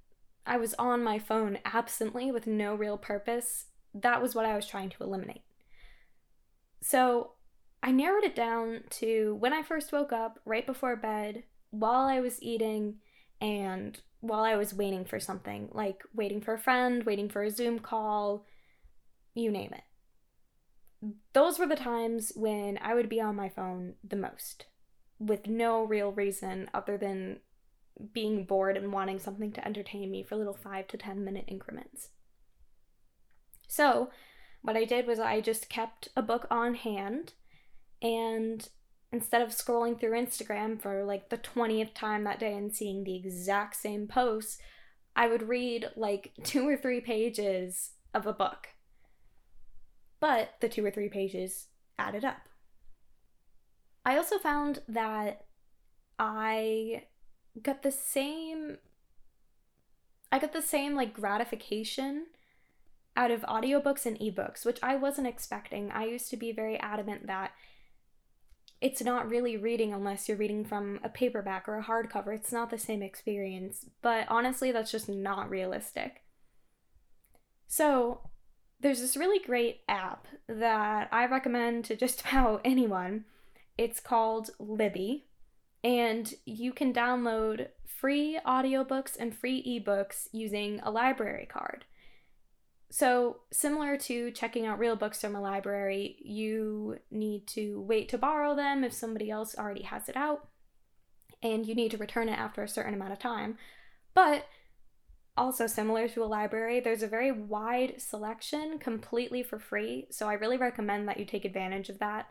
I 0.47 0.57
was 0.57 0.75
on 0.75 1.04
my 1.04 1.18
phone 1.18 1.59
absently 1.64 2.33
with 2.33 2.47
no 2.47 2.75
real 2.75 2.97
purpose, 2.97 3.66
that 3.95 4.23
was 4.23 4.35
what 4.35 4.47
I 4.47 4.57
was 4.57 4.66
trying 4.66 4.90
to 4.90 5.02
eliminate. 5.02 5.42
So, 6.80 7.33
I 7.83 7.90
narrowed 7.90 8.25
it 8.25 8.35
down 8.35 8.85
to 8.90 9.37
when 9.38 9.52
I 9.52 9.62
first 9.62 9.92
woke 9.92 10.12
up, 10.12 10.40
right 10.45 10.66
before 10.66 10.97
bed, 10.97 11.45
while 11.71 12.07
I 12.07 12.21
was 12.21 12.42
eating, 12.42 12.97
and 13.40 14.00
while 14.20 14.42
I 14.42 14.56
was 14.56 14.75
waiting 14.75 15.04
for 15.04 15.20
something, 15.20 15.68
like 15.72 16.02
waiting 16.14 16.40
for 16.40 16.54
a 16.54 16.58
friend, 16.58 17.04
waiting 17.04 17.28
for 17.28 17.42
a 17.42 17.50
Zoom 17.50 17.78
call, 17.78 18.46
you 19.34 19.50
name 19.50 19.72
it. 19.72 21.12
Those 21.32 21.58
were 21.58 21.66
the 21.66 21.76
times 21.76 22.32
when 22.34 22.78
I 22.82 22.94
would 22.94 23.08
be 23.08 23.20
on 23.20 23.37
my 23.37 23.48
phone 23.48 23.94
the 24.02 24.16
most, 24.16 24.66
with 25.18 25.46
no 25.46 25.84
real 25.84 26.10
reason 26.10 26.68
other 26.75 26.98
than 26.98 27.38
being 28.12 28.44
bored 28.44 28.76
and 28.76 28.92
wanting 28.92 29.18
something 29.18 29.52
to 29.52 29.66
entertain 29.66 30.10
me 30.10 30.22
for 30.22 30.37
little 30.37 30.56
five 30.56 30.87
to 30.88 30.96
10 30.96 31.25
minute 31.25 31.44
increments. 31.46 32.10
So, 33.68 34.10
what 34.62 34.76
I 34.76 34.84
did 34.84 35.06
was 35.06 35.18
I 35.18 35.40
just 35.40 35.68
kept 35.68 36.08
a 36.16 36.22
book 36.22 36.46
on 36.50 36.75
hand 36.75 37.34
and 38.02 38.68
instead 39.12 39.43
of 39.43 39.50
scrolling 39.50 39.99
through 39.99 40.12
Instagram 40.12 40.81
for 40.81 41.05
like 41.05 41.29
the 41.29 41.38
20th 41.38 41.95
time 41.95 42.25
that 42.25 42.38
day 42.38 42.55
and 42.55 42.75
seeing 42.75 43.05
the 43.05 43.17
exact 43.17 43.77
same 43.77 44.07
posts, 44.07 44.59
I 45.17 45.29
would 45.29 45.49
read 45.49 45.91
like 45.97 46.33
two 46.45 46.69
or 46.69 46.77
three 46.77 47.00
pages 47.00 47.93
of 48.15 48.27
a 48.27 48.33
book. 48.33 48.69
But 50.21 50.55
the 50.61 50.69
two 50.69 50.85
or 50.85 50.91
three 50.91 51.09
pages 51.09 51.67
added 51.99 52.25
up. 52.25 52.49
I 54.05 54.17
also 54.17 54.38
found 54.38 54.81
that 54.88 55.45
I 56.19 57.05
got 57.62 57.83
the 57.83 57.93
same 57.93 58.79
I 60.31 60.38
got 60.38 60.53
the 60.53 60.62
same 60.62 60.95
like 60.95 61.15
gratification 61.15 62.27
out 63.17 63.31
of 63.31 63.41
audiobooks 63.43 64.07
and 64.07 64.19
ebooks, 64.19 64.65
which 64.65 64.79
I 64.83 64.95
wasn't 64.95 65.27
expecting. 65.27 65.91
I 65.91 66.05
used 66.05 66.31
to 66.31 66.37
be 66.37 66.53
very 66.53 66.79
adamant 66.79 67.27
that 67.27 67.53
it's 68.80 69.02
not 69.02 69.28
really 69.28 69.56
reading 69.56 69.92
unless 69.92 70.28
you're 70.28 70.37
reading 70.37 70.64
from 70.64 71.00
a 71.02 71.08
paperback 71.08 71.68
or 71.68 71.78
a 71.78 71.85
hardcover. 71.85 72.35
It's 72.35 72.52
not 72.52 72.70
the 72.70 72.78
same 72.78 73.02
experience. 73.02 73.87
But 74.02 74.26
honestly, 74.28 74.70
that's 74.70 74.92
just 74.92 75.08
not 75.08 75.50
realistic. 75.50 76.23
So, 77.66 78.20
there's 78.80 79.00
this 79.00 79.16
really 79.16 79.44
great 79.44 79.80
app 79.88 80.26
that 80.49 81.08
I 81.11 81.26
recommend 81.26 81.85
to 81.87 81.97
just 81.97 82.20
about 82.28 82.61
anyone. 82.64 83.25
It's 83.76 84.00
called 84.00 84.50
Libby, 84.58 85.26
and 85.85 86.32
you 86.44 86.73
can 86.73 86.92
download 86.92 87.68
free 87.85 88.38
audiobooks 88.47 89.16
and 89.18 89.37
free 89.37 89.62
ebooks 89.62 90.28
using 90.32 90.80
a 90.82 90.90
library 90.90 91.47
card. 91.50 91.85
So, 92.90 93.40
similar 93.52 93.99
to 93.99 94.30
checking 94.30 94.64
out 94.66 94.78
real 94.78 94.97
books 94.97 95.21
from 95.21 95.35
a 95.35 95.42
library, 95.42 96.16
you 96.21 96.99
need 97.11 97.47
to 97.49 97.83
wait 97.83 98.09
to 98.11 98.18
borrow 98.18 98.57
them 98.57 98.83
if 98.83 98.95
somebody 98.95 99.30
else 99.30 99.54
already 99.59 99.83
has 99.83 100.09
it 100.09 100.16
out, 100.16 100.49
and 101.42 101.66
you 101.66 101.75
need 101.75 101.90
to 101.90 101.99
return 101.99 102.30
it 102.30 102.38
after 102.38 102.62
a 102.62 102.68
certain 102.68 102.95
amount 102.95 103.12
of 103.12 103.18
time. 103.18 103.59
But 104.14 104.47
also 105.37 105.66
similar 105.66 106.09
to 106.09 106.25
a 106.25 106.26
library, 106.26 106.80
there's 106.80 107.02
a 107.02 107.09
very 107.09 107.30
wide 107.30 108.00
selection 108.00 108.78
completely 108.78 109.42
for 109.42 109.59
free, 109.59 110.07
so 110.11 110.26
I 110.26 110.35
really 110.35 110.57
recommend 110.57 111.09
that 111.09 111.18
you 111.18 111.26
take 111.26 111.45
advantage 111.45 111.90
of 111.90 111.99
that. 111.99 112.28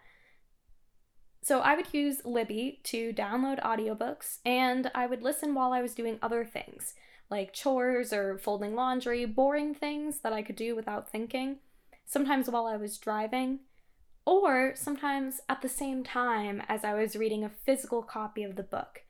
So 1.44 1.60
I 1.60 1.76
would 1.76 1.94
use 1.94 2.26
Libby 2.26 2.82
to 2.86 3.14
download 3.14 3.62
audiobooks, 3.62 4.40
and 4.44 4.90
I 4.96 5.06
would 5.06 5.22
listen 5.22 5.54
while 5.54 5.72
I 5.72 5.84
was 5.84 5.94
doing 5.94 6.18
other 6.22 6.44
things 6.44 6.96
like 7.30 7.54
chores 7.54 8.14
or 8.14 8.38
folding 8.38 8.76
laundry, 8.76 9.26
boring 9.26 9.74
things 9.74 10.20
that 10.20 10.34
I 10.34 10.42
could 10.42 10.56
do 10.56 10.76
without 10.76 11.10
thinking, 11.10 11.58
sometimes 12.06 12.50
while 12.50 12.66
I 12.66 12.78
was 12.78 12.98
driving, 12.98 13.60
or 14.26 14.74
sometimes 14.76 15.42
at 15.48 15.62
the 15.62 15.70
same 15.70 16.04
time 16.04 16.62
as 16.68 16.84
I 16.84 16.94
was 16.94 17.16
reading 17.16 17.44
a 17.44 17.50
physical 17.50 18.04
copy 18.04 18.44
of 18.44 18.56
the 18.56 18.64
book. 18.64 19.04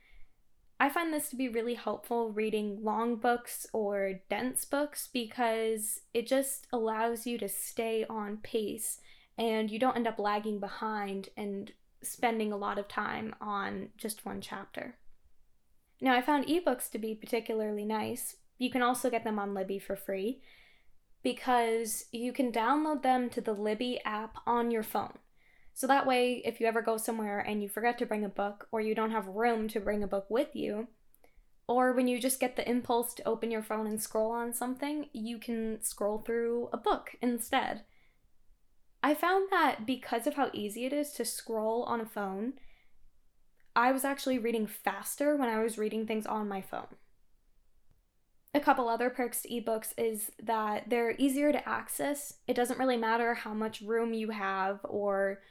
I 0.80 0.90
find 0.90 1.12
this 1.12 1.30
to 1.30 1.36
be 1.36 1.50
really 1.50 1.74
helpful 1.74 2.32
reading 2.32 2.84
long 2.84 3.16
books 3.16 3.66
or 3.74 4.22
dense 4.30 4.64
books 4.64 5.10
because 5.12 6.02
it 6.14 6.28
just 6.28 6.68
allows 6.72 7.26
you 7.26 7.40
to 7.40 7.50
stay 7.50 8.06
on 8.08 8.38
pace 8.38 9.00
and 9.40 9.72
you 9.72 9.80
don't 9.80 9.96
end 9.96 10.08
up 10.08 10.20
lagging 10.20 10.60
behind 10.60 11.30
and 11.36 11.72
spending 12.04 12.52
a 12.52 12.58
lot 12.58 12.78
of 12.78 12.88
time 12.88 13.34
on 13.42 13.90
just 13.98 14.26
one 14.26 14.40
chapter. 14.40 14.96
Now, 16.00 16.14
I 16.14 16.22
found 16.22 16.46
ebooks 16.46 16.90
to 16.92 17.00
be 17.00 17.16
particularly 17.16 17.86
nice. 17.86 18.36
You 18.58 18.70
can 18.70 18.82
also 18.82 19.10
get 19.10 19.24
them 19.24 19.40
on 19.40 19.54
Libby 19.54 19.80
for 19.80 19.96
free 19.96 20.42
because 21.24 22.06
you 22.12 22.32
can 22.32 22.52
download 22.52 23.04
them 23.04 23.30
to 23.32 23.42
the 23.42 23.54
Libby 23.54 24.00
app 24.06 24.38
on 24.46 24.72
your 24.72 24.84
phone. 24.84 25.18
So 25.74 25.86
that 25.88 26.08
way, 26.08 26.42
if 26.46 26.60
you 26.60 26.68
ever 26.68 26.82
go 26.82 26.98
somewhere 26.98 27.40
and 27.40 27.62
you 27.62 27.70
forget 27.70 27.98
to 28.00 28.06
bring 28.06 28.24
a 28.26 28.30
book, 28.30 28.68
or 28.72 28.82
you 28.82 28.96
don't 28.96 29.12
have 29.12 29.28
room 29.28 29.68
to 29.70 29.80
bring 29.80 30.02
a 30.02 30.08
book 30.08 30.26
with 30.30 30.56
you, 30.56 30.88
or 31.68 31.94
when 31.94 32.08
you 32.08 32.20
just 32.20 32.40
get 32.40 32.56
the 32.56 32.68
impulse 32.68 33.14
to 33.14 33.28
open 33.28 33.52
your 33.52 33.62
phone 33.62 33.86
and 33.86 34.02
scroll 34.02 34.32
on 34.32 34.54
something, 34.54 35.10
you 35.14 35.38
can 35.38 35.84
scroll 35.84 36.20
through 36.20 36.70
a 36.72 36.78
book 36.78 37.16
instead. 37.22 37.84
I 39.04 39.14
found 39.14 39.50
that 39.52 39.86
because 39.86 40.26
of 40.26 40.36
how 40.36 40.50
easy 40.54 40.86
it 40.86 40.94
is 40.94 41.12
to 41.14 41.26
scroll 41.26 41.84
on 41.84 42.02
a 42.02 42.06
phone, 42.06 42.54
I 43.78 43.92
was 43.92 44.04
actually 44.04 44.40
reading 44.40 44.66
faster 44.66 45.36
when 45.36 45.50
I 45.50 45.62
was 45.62 45.78
reading 45.78 46.08
things 46.08 46.26
on 46.26 46.50
my 46.50 46.62
phone. 46.62 46.96
A 48.56 48.60
couple 48.60 48.90
other 48.90 49.12
perks 49.12 49.44
to 49.44 49.50
ebooks 49.50 49.94
is 50.00 50.32
that 50.42 50.90
they're 50.90 51.14
easier 51.20 51.52
to 51.52 51.70
access. 51.70 52.40
It 52.48 52.56
doesn't 52.56 52.80
really 52.80 52.98
matter 52.98 53.36
how 53.36 53.54
much 53.54 53.82
room 53.82 54.14
you 54.14 54.32
have 54.32 54.80
or 54.84 55.44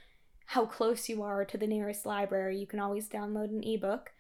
how 0.47 0.66
close 0.66 1.09
you 1.09 1.23
are 1.23 1.45
to 1.45 1.56
the 1.56 1.68
nearest 1.68 2.04
library, 2.04 2.59
you 2.59 2.66
can 2.66 2.80
always 2.80 3.09
download 3.09 3.50
an 3.50 3.62
ebook. 3.62 4.11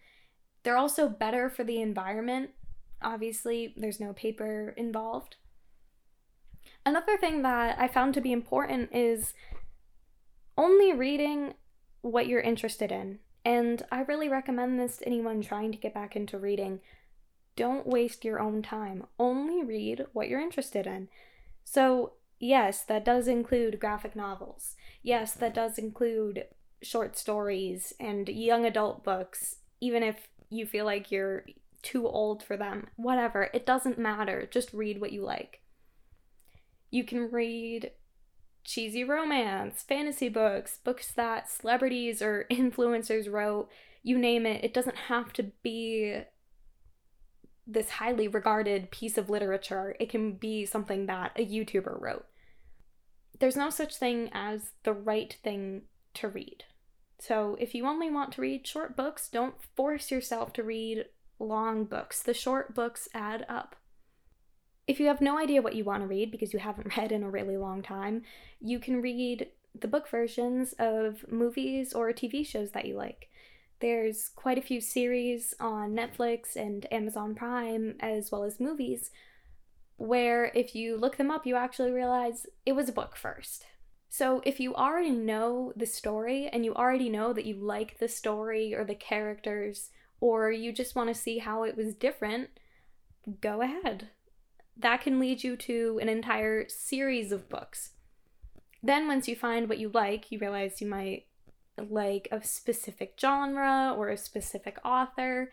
They're 0.62 0.76
also 0.76 1.08
better 1.08 1.50
for 1.50 1.64
the 1.64 1.82
environment. 1.82 2.50
Obviously, 3.02 3.74
there's 3.76 3.98
no 3.98 4.12
paper 4.12 4.72
involved. 4.76 5.34
Another 6.84 7.16
thing 7.16 7.42
that 7.42 7.76
I 7.76 7.88
found 7.88 8.14
to 8.14 8.20
be 8.20 8.30
important 8.30 8.90
is 8.92 9.34
only 10.56 10.92
reading 10.92 11.54
what 12.02 12.28
you're 12.28 12.40
interested 12.40 12.92
in. 12.92 13.18
And 13.46 13.84
I 13.92 14.00
really 14.00 14.28
recommend 14.28 14.80
this 14.80 14.96
to 14.96 15.06
anyone 15.06 15.40
trying 15.40 15.70
to 15.70 15.78
get 15.78 15.94
back 15.94 16.16
into 16.16 16.36
reading. 16.36 16.80
Don't 17.54 17.86
waste 17.86 18.24
your 18.24 18.40
own 18.40 18.60
time. 18.60 19.04
Only 19.20 19.62
read 19.62 20.04
what 20.12 20.28
you're 20.28 20.40
interested 20.40 20.84
in. 20.84 21.08
So, 21.62 22.14
yes, 22.40 22.82
that 22.82 23.04
does 23.04 23.28
include 23.28 23.78
graphic 23.78 24.16
novels. 24.16 24.74
Yes, 25.00 25.32
that 25.34 25.54
does 25.54 25.78
include 25.78 26.46
short 26.82 27.16
stories 27.16 27.92
and 28.00 28.28
young 28.28 28.66
adult 28.66 29.04
books, 29.04 29.58
even 29.80 30.02
if 30.02 30.26
you 30.50 30.66
feel 30.66 30.84
like 30.84 31.12
you're 31.12 31.44
too 31.82 32.08
old 32.08 32.42
for 32.42 32.56
them. 32.56 32.88
Whatever, 32.96 33.48
it 33.54 33.64
doesn't 33.64 33.96
matter. 33.96 34.48
Just 34.50 34.74
read 34.74 35.00
what 35.00 35.12
you 35.12 35.22
like. 35.22 35.60
You 36.90 37.04
can 37.04 37.30
read 37.30 37.92
cheesy 38.66 39.04
romance, 39.04 39.82
fantasy 39.82 40.28
books, 40.28 40.78
books 40.84 41.12
that 41.12 41.50
celebrities 41.50 42.20
or 42.20 42.46
influencers 42.50 43.30
wrote, 43.30 43.68
you 44.02 44.18
name 44.18 44.44
it. 44.46 44.64
It 44.64 44.74
doesn't 44.74 44.96
have 45.08 45.32
to 45.34 45.44
be 45.62 46.22
this 47.66 47.90
highly 47.90 48.28
regarded 48.28 48.90
piece 48.90 49.18
of 49.18 49.30
literature. 49.30 49.96
It 49.98 50.08
can 50.08 50.34
be 50.34 50.66
something 50.66 51.06
that 51.06 51.32
a 51.36 51.44
YouTuber 51.44 52.00
wrote. 52.00 52.26
There's 53.38 53.56
no 53.56 53.70
such 53.70 53.96
thing 53.96 54.30
as 54.32 54.70
the 54.84 54.92
right 54.92 55.36
thing 55.42 55.82
to 56.14 56.28
read. 56.28 56.64
So, 57.18 57.56
if 57.58 57.74
you 57.74 57.86
only 57.86 58.10
want 58.10 58.32
to 58.32 58.42
read 58.42 58.66
short 58.66 58.94
books, 58.96 59.28
don't 59.28 59.54
force 59.74 60.10
yourself 60.10 60.52
to 60.54 60.62
read 60.62 61.06
long 61.38 61.84
books. 61.84 62.22
The 62.22 62.34
short 62.34 62.74
books 62.74 63.08
add 63.14 63.46
up. 63.48 63.74
If 64.86 65.00
you 65.00 65.06
have 65.06 65.20
no 65.20 65.38
idea 65.38 65.62
what 65.62 65.74
you 65.74 65.84
want 65.84 66.02
to 66.02 66.06
read 66.06 66.30
because 66.30 66.52
you 66.52 66.58
haven't 66.58 66.96
read 66.96 67.12
in 67.12 67.22
a 67.22 67.30
really 67.30 67.56
long 67.56 67.82
time, 67.82 68.22
you 68.60 68.78
can 68.78 69.02
read 69.02 69.48
the 69.78 69.88
book 69.88 70.08
versions 70.08 70.74
of 70.78 71.30
movies 71.30 71.92
or 71.92 72.12
TV 72.12 72.46
shows 72.46 72.70
that 72.70 72.86
you 72.86 72.96
like. 72.96 73.28
There's 73.80 74.30
quite 74.30 74.56
a 74.56 74.62
few 74.62 74.80
series 74.80 75.54
on 75.60 75.94
Netflix 75.94 76.56
and 76.56 76.90
Amazon 76.90 77.34
Prime, 77.34 77.96
as 78.00 78.32
well 78.32 78.44
as 78.44 78.58
movies, 78.58 79.10
where 79.98 80.50
if 80.54 80.74
you 80.74 80.96
look 80.96 81.16
them 81.18 81.30
up, 81.30 81.46
you 81.46 81.56
actually 81.56 81.90
realize 81.90 82.46
it 82.64 82.72
was 82.72 82.88
a 82.88 82.92
book 82.92 83.16
first. 83.16 83.66
So 84.08 84.40
if 84.46 84.60
you 84.60 84.74
already 84.74 85.10
know 85.10 85.74
the 85.76 85.84
story 85.84 86.48
and 86.50 86.64
you 86.64 86.74
already 86.74 87.10
know 87.10 87.34
that 87.34 87.44
you 87.44 87.56
like 87.56 87.98
the 87.98 88.08
story 88.08 88.74
or 88.74 88.84
the 88.84 88.94
characters, 88.94 89.90
or 90.20 90.50
you 90.50 90.72
just 90.72 90.94
want 90.94 91.08
to 91.08 91.14
see 91.14 91.38
how 91.38 91.64
it 91.64 91.76
was 91.76 91.94
different, 91.94 92.48
go 93.42 93.60
ahead. 93.60 94.08
That 94.76 95.00
can 95.00 95.18
lead 95.18 95.42
you 95.42 95.56
to 95.56 95.98
an 96.02 96.08
entire 96.08 96.68
series 96.68 97.32
of 97.32 97.48
books. 97.48 97.92
Then, 98.82 99.08
once 99.08 99.26
you 99.26 99.34
find 99.34 99.68
what 99.68 99.78
you 99.78 99.90
like, 99.92 100.30
you 100.30 100.38
realize 100.38 100.80
you 100.80 100.86
might 100.86 101.26
like 101.78 102.28
a 102.30 102.42
specific 102.42 103.14
genre 103.20 103.94
or 103.96 104.08
a 104.08 104.16
specific 104.16 104.78
author. 104.84 105.52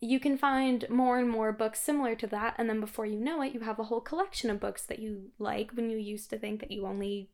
You 0.00 0.20
can 0.20 0.38
find 0.38 0.88
more 0.88 1.18
and 1.18 1.28
more 1.28 1.52
books 1.52 1.80
similar 1.80 2.14
to 2.16 2.26
that, 2.28 2.54
and 2.58 2.68
then 2.68 2.80
before 2.80 3.06
you 3.06 3.18
know 3.18 3.42
it, 3.42 3.52
you 3.52 3.60
have 3.60 3.78
a 3.78 3.84
whole 3.84 4.00
collection 4.00 4.50
of 4.50 4.60
books 4.60 4.84
that 4.86 4.98
you 4.98 5.30
like 5.38 5.72
when 5.72 5.90
you 5.90 5.98
used 5.98 6.30
to 6.30 6.38
think 6.38 6.60
that 6.60 6.70
you 6.70 6.86
only 6.86 7.30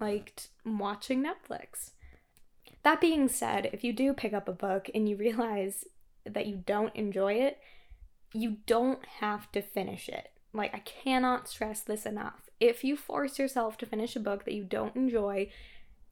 liked 0.00 0.48
watching 0.64 1.24
Netflix. 1.24 1.90
That 2.82 3.00
being 3.00 3.28
said, 3.28 3.70
if 3.72 3.82
you 3.82 3.92
do 3.92 4.12
pick 4.12 4.32
up 4.32 4.48
a 4.48 4.52
book 4.52 4.88
and 4.94 5.08
you 5.08 5.16
realize 5.16 5.84
that 6.24 6.46
you 6.46 6.62
don't 6.66 6.94
enjoy 6.94 7.34
it, 7.34 7.58
you 8.36 8.58
don't 8.66 9.04
have 9.20 9.50
to 9.52 9.62
finish 9.62 10.08
it. 10.08 10.30
Like, 10.52 10.74
I 10.74 10.78
cannot 10.78 11.48
stress 11.48 11.80
this 11.80 12.06
enough. 12.06 12.48
If 12.60 12.84
you 12.84 12.96
force 12.96 13.38
yourself 13.38 13.76
to 13.78 13.86
finish 13.86 14.16
a 14.16 14.20
book 14.20 14.44
that 14.44 14.54
you 14.54 14.64
don't 14.64 14.96
enjoy, 14.96 15.50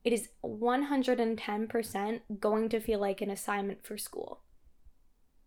it 0.04 0.12
is 0.12 0.28
110% 0.44 2.20
going 2.38 2.68
to 2.68 2.80
feel 2.80 3.00
like 3.00 3.20
an 3.22 3.30
assignment 3.30 3.84
for 3.84 3.96
school. 3.96 4.40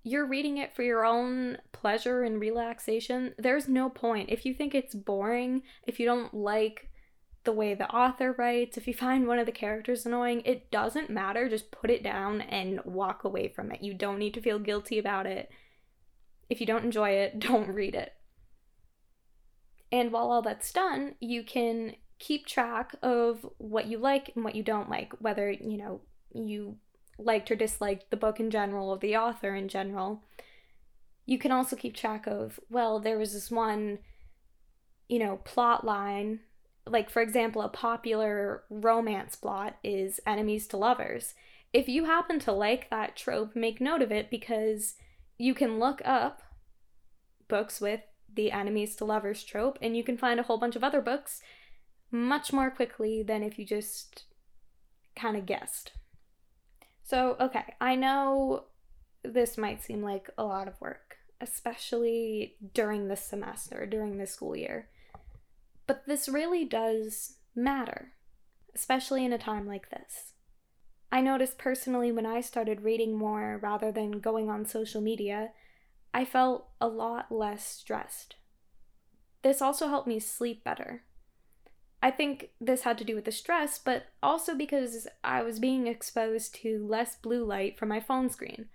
You're 0.04 0.26
reading 0.26 0.58
it 0.58 0.76
for 0.76 0.84
your 0.84 1.06
own 1.06 1.58
pleasure 1.74 2.24
and 2.24 2.40
relaxation. 2.40 3.34
There's 3.38 3.68
no 3.68 3.90
point. 3.90 4.30
If 4.30 4.46
you 4.46 4.54
think 4.54 4.74
it's 4.74 4.96
boring, 4.96 5.64
if 5.84 6.00
you 6.00 6.06
don't 6.06 6.34
like 6.34 6.90
the 7.44 7.52
way 7.52 7.74
the 7.74 7.90
author 7.90 8.34
writes, 8.34 8.78
if 8.78 8.88
you 8.88 8.94
find 8.94 9.28
one 9.28 9.38
of 9.38 9.46
the 9.46 9.52
characters 9.52 10.06
annoying, 10.06 10.42
it 10.46 10.72
doesn't 10.72 11.10
matter. 11.10 11.50
Just 11.50 11.72
put 11.72 11.92
it 11.92 12.04
down 12.04 12.42
and 12.42 12.80
walk 12.86 13.24
away 13.24 13.50
from 13.50 13.72
it. 13.72 13.84
You 13.84 13.94
don't 13.94 14.18
need 14.18 14.34
to 14.36 14.42
feel 14.42 14.60
guilty 14.60 14.98
about 14.98 15.26
it. 15.26 15.50
If 16.50 16.60
you 16.60 16.68
don't 16.68 16.86
enjoy 16.86 17.12
it, 17.12 17.40
don't 17.40 17.70
read 17.70 17.96
it. 17.96 18.14
And 19.92 20.12
while 20.12 20.32
all 20.32 20.42
that's 20.42 20.72
done, 20.72 21.16
you 21.20 21.44
can 21.44 21.96
keep 22.20 22.46
track 22.46 22.96
of 23.02 23.46
what 23.58 23.88
you 23.88 23.98
like 23.98 24.32
and 24.36 24.44
what 24.44 24.56
you 24.56 24.64
don't 24.64 24.90
like, 24.90 25.14
whether, 25.20 25.52
you 25.52 25.78
know, 25.78 26.02
you 26.34 26.78
liked 27.18 27.50
or 27.50 27.56
disliked 27.56 28.10
the 28.10 28.18
book 28.18 28.40
in 28.40 28.50
general 28.50 28.90
or 28.90 28.98
the 28.98 29.16
author 29.16 29.56
in 29.56 29.68
general. 29.68 30.24
You 31.26 31.38
can 31.38 31.52
also 31.52 31.76
keep 31.76 31.96
track 31.96 32.28
of, 32.28 32.60
well, 32.70 33.00
there 33.00 33.18
was 33.18 33.34
this 33.34 33.52
one, 33.52 34.00
you 35.08 35.20
know, 35.20 35.38
plot 35.44 35.86
line. 35.86 36.42
Like, 36.86 37.10
for 37.10 37.22
example, 37.22 37.62
a 37.62 37.70
popular 37.70 38.64
romance 38.70 39.36
plot 39.36 39.78
is 39.84 40.20
enemies 40.26 40.68
to 40.68 40.78
lovers. 40.78 41.34
If 41.74 41.90
you 41.90 42.06
happen 42.06 42.40
to 42.40 42.52
like 42.52 42.90
that 42.90 43.16
trope, 43.16 43.56
make 43.56 43.82
note 43.82 44.02
of 44.02 44.12
it 44.12 44.30
because 44.30 44.96
you 45.38 45.54
can 45.54 45.80
look 45.80 46.02
up 46.06 46.42
books 47.48 47.80
with 47.80 48.02
the 48.34 48.52
enemies 48.52 48.96
to 48.96 49.06
lovers 49.06 49.44
trope 49.44 49.78
and 49.82 49.96
you 49.96 50.04
can 50.04 50.18
find 50.18 50.40
a 50.40 50.44
whole 50.44 50.58
bunch 50.58 50.76
of 50.76 50.84
other 50.84 51.02
books 51.02 51.42
much 52.12 52.54
more 52.54 52.70
quickly 52.70 53.24
than 53.24 53.44
if 53.44 53.58
you 53.58 53.66
just 53.66 54.26
kind 55.16 55.36
of 55.36 55.46
guessed. 55.46 55.92
So, 57.04 57.36
okay, 57.40 57.74
I 57.80 57.96
know 57.96 58.66
this 59.24 59.58
might 59.58 59.84
seem 59.84 60.02
like 60.02 60.30
a 60.38 60.44
lot 60.44 60.68
of 60.68 60.80
work, 60.80 61.18
especially 61.42 62.56
during 62.74 63.08
this 63.08 63.24
semester, 63.26 63.86
during 63.86 64.18
this 64.18 64.34
school 64.34 64.56
year. 64.56 64.90
But 65.86 66.06
this 66.06 66.28
really 66.28 66.66
does 66.66 67.38
matter, 67.56 68.14
especially 68.76 69.26
in 69.26 69.34
a 69.34 69.38
time 69.38 69.66
like 69.66 69.90
this. 69.90 70.34
I 71.12 71.22
noticed 71.22 71.58
personally 71.58 72.12
when 72.12 72.26
I 72.26 72.42
started 72.42 72.82
reading 72.82 73.18
more 73.18 73.60
rather 73.62 73.92
than 73.92 74.20
going 74.20 74.50
on 74.50 74.66
social 74.66 75.02
media, 75.02 75.52
I 76.14 76.26
felt 76.26 76.68
a 76.82 76.88
lot 76.88 77.32
less 77.32 77.66
stressed. 77.66 78.36
This 79.42 79.62
also 79.62 79.88
helped 79.88 80.08
me 80.08 80.20
sleep 80.20 80.64
better. 80.64 81.04
I 82.02 82.12
think 82.12 82.50
this 82.62 82.84
had 82.84 82.98
to 83.00 83.04
do 83.04 83.16
with 83.16 83.26
the 83.26 83.32
stress, 83.32 83.80
but 83.80 84.08
also 84.22 84.56
because 84.56 85.08
I 85.24 85.42
was 85.42 85.60
being 85.60 85.88
exposed 85.88 86.54
to 86.56 86.86
less 86.86 87.16
blue 87.16 87.44
light 87.44 87.78
from 87.80 87.90
my 87.90 88.00
phone 88.00 88.30
screen. 88.30 88.68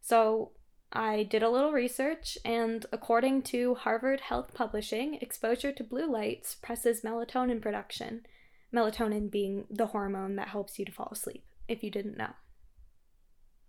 So 0.00 0.52
I 0.92 1.22
did 1.24 1.42
a 1.42 1.50
little 1.50 1.72
research, 1.72 2.38
and 2.44 2.84
according 2.92 3.42
to 3.42 3.74
Harvard 3.74 4.20
Health 4.20 4.52
Publishing, 4.54 5.14
exposure 5.20 5.72
to 5.72 5.84
blue 5.84 6.10
light 6.10 6.46
suppresses 6.46 7.02
melatonin 7.02 7.60
production, 7.60 8.26
melatonin 8.72 9.30
being 9.30 9.66
the 9.70 9.88
hormone 9.88 10.36
that 10.36 10.48
helps 10.48 10.78
you 10.78 10.84
to 10.84 10.92
fall 10.92 11.08
asleep, 11.12 11.44
if 11.68 11.82
you 11.82 11.90
didn't 11.90 12.16
know. 12.16 12.30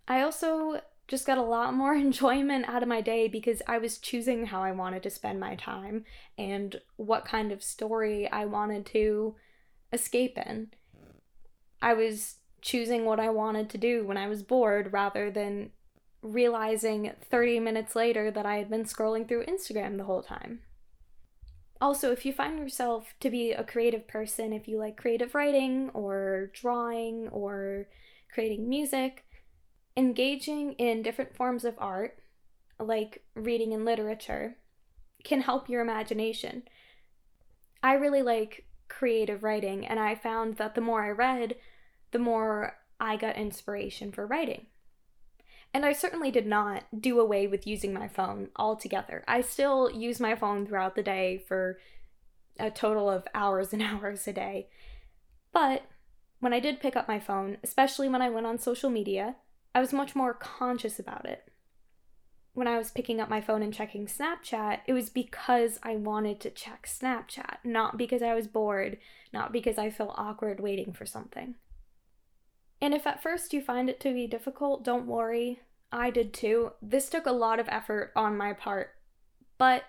I 0.06 0.20
also 0.20 0.80
just 1.06 1.26
got 1.26 1.38
a 1.38 1.42
lot 1.42 1.74
more 1.74 1.94
enjoyment 2.06 2.68
out 2.68 2.82
of 2.82 2.88
my 2.88 3.00
day 3.00 3.28
because 3.28 3.62
I 3.66 3.78
was 3.78 3.98
choosing 3.98 4.46
how 4.46 4.62
I 4.62 4.72
wanted 4.72 5.02
to 5.04 5.10
spend 5.10 5.40
my 5.40 5.54
time 5.56 6.04
and 6.38 6.80
what 6.96 7.24
kind 7.24 7.52
of 7.52 7.62
story 7.62 8.30
I 8.30 8.44
wanted 8.44 8.86
to 8.86 9.36
escape 9.92 10.38
in. 10.38 10.68
I 11.80 11.94
was 11.94 12.36
choosing 12.60 13.04
what 13.04 13.20
I 13.20 13.28
wanted 13.28 13.68
to 13.70 13.78
do 13.78 14.06
when 14.06 14.16
I 14.16 14.26
was 14.26 14.42
bored 14.42 14.92
rather 14.92 15.30
than 15.30 15.70
realizing 16.22 17.12
30 17.30 17.60
minutes 17.60 17.94
later 17.94 18.30
that 18.30 18.46
I 18.46 18.56
had 18.56 18.70
been 18.70 18.84
scrolling 18.84 19.28
through 19.28 19.44
Instagram 19.44 19.98
the 19.98 20.04
whole 20.04 20.22
time. 20.22 20.60
Also, 21.80 22.12
if 22.12 22.24
you 22.24 22.32
find 22.32 22.58
yourself 22.58 23.14
to 23.20 23.30
be 23.30 23.52
a 23.52 23.64
creative 23.64 24.06
person, 24.06 24.52
if 24.52 24.68
you 24.68 24.78
like 24.78 24.96
creative 24.96 25.34
writing 25.34 25.90
or 25.92 26.50
drawing 26.54 27.28
or 27.28 27.88
creating 28.32 28.68
music, 28.68 29.24
engaging 29.96 30.72
in 30.74 31.02
different 31.02 31.36
forms 31.36 31.64
of 31.64 31.74
art, 31.78 32.18
like 32.78 33.24
reading 33.34 33.72
and 33.72 33.84
literature, 33.84 34.56
can 35.24 35.40
help 35.40 35.68
your 35.68 35.82
imagination. 35.82 36.62
I 37.82 37.94
really 37.94 38.22
like 38.22 38.66
creative 38.88 39.42
writing, 39.42 39.86
and 39.86 39.98
I 39.98 40.14
found 40.14 40.56
that 40.56 40.74
the 40.74 40.80
more 40.80 41.04
I 41.04 41.10
read, 41.10 41.56
the 42.12 42.18
more 42.18 42.78
I 43.00 43.16
got 43.16 43.36
inspiration 43.36 44.12
for 44.12 44.26
writing. 44.26 44.66
And 45.74 45.84
I 45.84 45.92
certainly 45.92 46.30
did 46.30 46.46
not 46.46 46.84
do 46.98 47.18
away 47.18 47.48
with 47.48 47.66
using 47.66 47.92
my 47.92 48.06
phone 48.06 48.48
altogether. 48.54 49.24
I 49.26 49.40
still 49.40 49.90
use 49.90 50.20
my 50.20 50.36
phone 50.36 50.64
throughout 50.64 50.94
the 50.94 51.02
day 51.02 51.44
for 51.48 51.80
a 52.60 52.70
total 52.70 53.10
of 53.10 53.26
hours 53.34 53.72
and 53.72 53.82
hours 53.90 54.28
a 54.28 54.32
day. 54.32 54.68
But 55.52 55.82
when 56.38 56.52
I 56.52 56.60
did 56.60 56.80
pick 56.80 56.94
up 56.94 57.08
my 57.08 57.18
phone, 57.18 57.58
especially 57.64 58.08
when 58.08 58.22
I 58.22 58.30
went 58.30 58.46
on 58.46 58.58
social 58.58 58.88
media, 58.88 59.34
I 59.74 59.80
was 59.80 59.92
much 59.92 60.14
more 60.14 60.32
conscious 60.32 61.00
about 61.00 61.26
it. 61.26 61.50
when 62.52 62.68
I 62.68 62.78
was 62.78 62.92
picking 62.92 63.20
up 63.20 63.28
my 63.28 63.40
phone 63.40 63.62
and 63.62 63.74
checking 63.74 64.06
Snapchat, 64.06 64.80
it 64.86 64.92
was 64.92 65.10
because 65.10 65.80
I 65.82 65.96
wanted 65.96 66.38
to 66.40 66.50
check 66.50 66.86
Snapchat, 66.86 67.56
not 67.64 67.98
because 67.98 68.22
I 68.22 68.32
was 68.34 68.46
bored, 68.46 68.98
not 69.32 69.50
because 69.52 69.76
I 69.76 69.90
felt 69.90 70.14
awkward 70.16 70.60
waiting 70.60 70.92
for 70.92 71.04
something. 71.04 71.56
And 72.84 72.92
if 72.92 73.06
at 73.06 73.22
first 73.22 73.54
you 73.54 73.62
find 73.62 73.88
it 73.88 73.98
to 74.00 74.12
be 74.12 74.26
difficult, 74.26 74.84
don't 74.84 75.06
worry. 75.06 75.60
I 75.90 76.10
did 76.10 76.34
too. 76.34 76.72
This 76.82 77.08
took 77.08 77.24
a 77.24 77.32
lot 77.32 77.58
of 77.58 77.66
effort 77.70 78.12
on 78.14 78.36
my 78.36 78.52
part, 78.52 78.90
but 79.56 79.84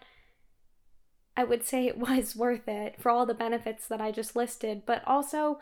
I 1.36 1.44
would 1.44 1.66
say 1.66 1.88
it 1.88 1.98
was 1.98 2.38
worth 2.38 2.70
it 2.70 2.96
for 2.98 3.12
all 3.12 3.26
the 3.26 3.34
benefits 3.34 3.86
that 3.90 4.00
I 4.00 4.12
just 4.12 4.34
listed, 4.34 4.84
but 4.86 5.04
also 5.06 5.60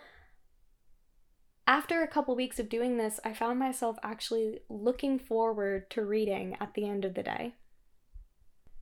after 1.66 2.04
a 2.04 2.08
couple 2.08 2.36
weeks 2.36 2.60
of 2.60 2.70
doing 2.70 2.98
this, 2.98 3.20
I 3.26 3.34
found 3.34 3.58
myself 3.58 3.98
actually 4.04 4.60
looking 4.70 5.18
forward 5.18 5.90
to 5.90 6.06
reading 6.06 6.56
at 6.60 6.76
the 6.76 6.88
end 6.88 7.04
of 7.04 7.16
the 7.16 7.24
day. 7.24 7.56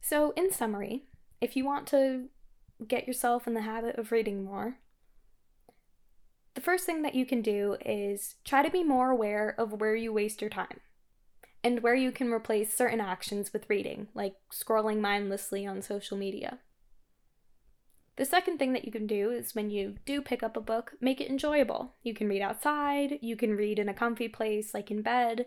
So, 0.01 0.33
in 0.35 0.51
summary, 0.51 1.05
if 1.39 1.55
you 1.55 1.63
want 1.63 1.87
to 1.87 2.25
get 2.85 3.07
yourself 3.07 3.47
in 3.47 3.53
the 3.53 3.61
habit 3.61 3.95
of 3.95 4.11
reading 4.11 4.43
more, 4.43 4.75
the 6.53 6.61
first 6.61 6.85
thing 6.85 7.01
that 7.03 7.15
you 7.15 7.25
can 7.25 7.41
do 7.41 7.77
is 7.85 8.35
try 8.43 8.63
to 8.63 8.69
be 8.69 8.83
more 8.83 9.11
aware 9.11 9.55
of 9.57 9.79
where 9.79 9.95
you 9.95 10.11
waste 10.11 10.41
your 10.41 10.49
time 10.49 10.81
and 11.63 11.81
where 11.81 11.95
you 11.95 12.11
can 12.11 12.31
replace 12.31 12.75
certain 12.75 12.99
actions 12.99 13.53
with 13.53 13.69
reading, 13.69 14.07
like 14.13 14.35
scrolling 14.51 14.99
mindlessly 14.99 15.65
on 15.65 15.81
social 15.81 16.17
media. 16.17 16.59
The 18.17 18.25
second 18.25 18.57
thing 18.57 18.73
that 18.73 18.85
you 18.85 18.91
can 18.91 19.07
do 19.07 19.31
is 19.31 19.55
when 19.55 19.69
you 19.69 19.95
do 20.05 20.21
pick 20.21 20.43
up 20.43 20.57
a 20.57 20.61
book, 20.61 20.93
make 20.99 21.21
it 21.21 21.29
enjoyable. 21.29 21.95
You 22.03 22.13
can 22.13 22.27
read 22.27 22.41
outside, 22.41 23.19
you 23.21 23.35
can 23.35 23.55
read 23.55 23.79
in 23.79 23.89
a 23.89 23.93
comfy 23.93 24.27
place 24.27 24.73
like 24.73 24.91
in 24.91 25.01
bed, 25.01 25.45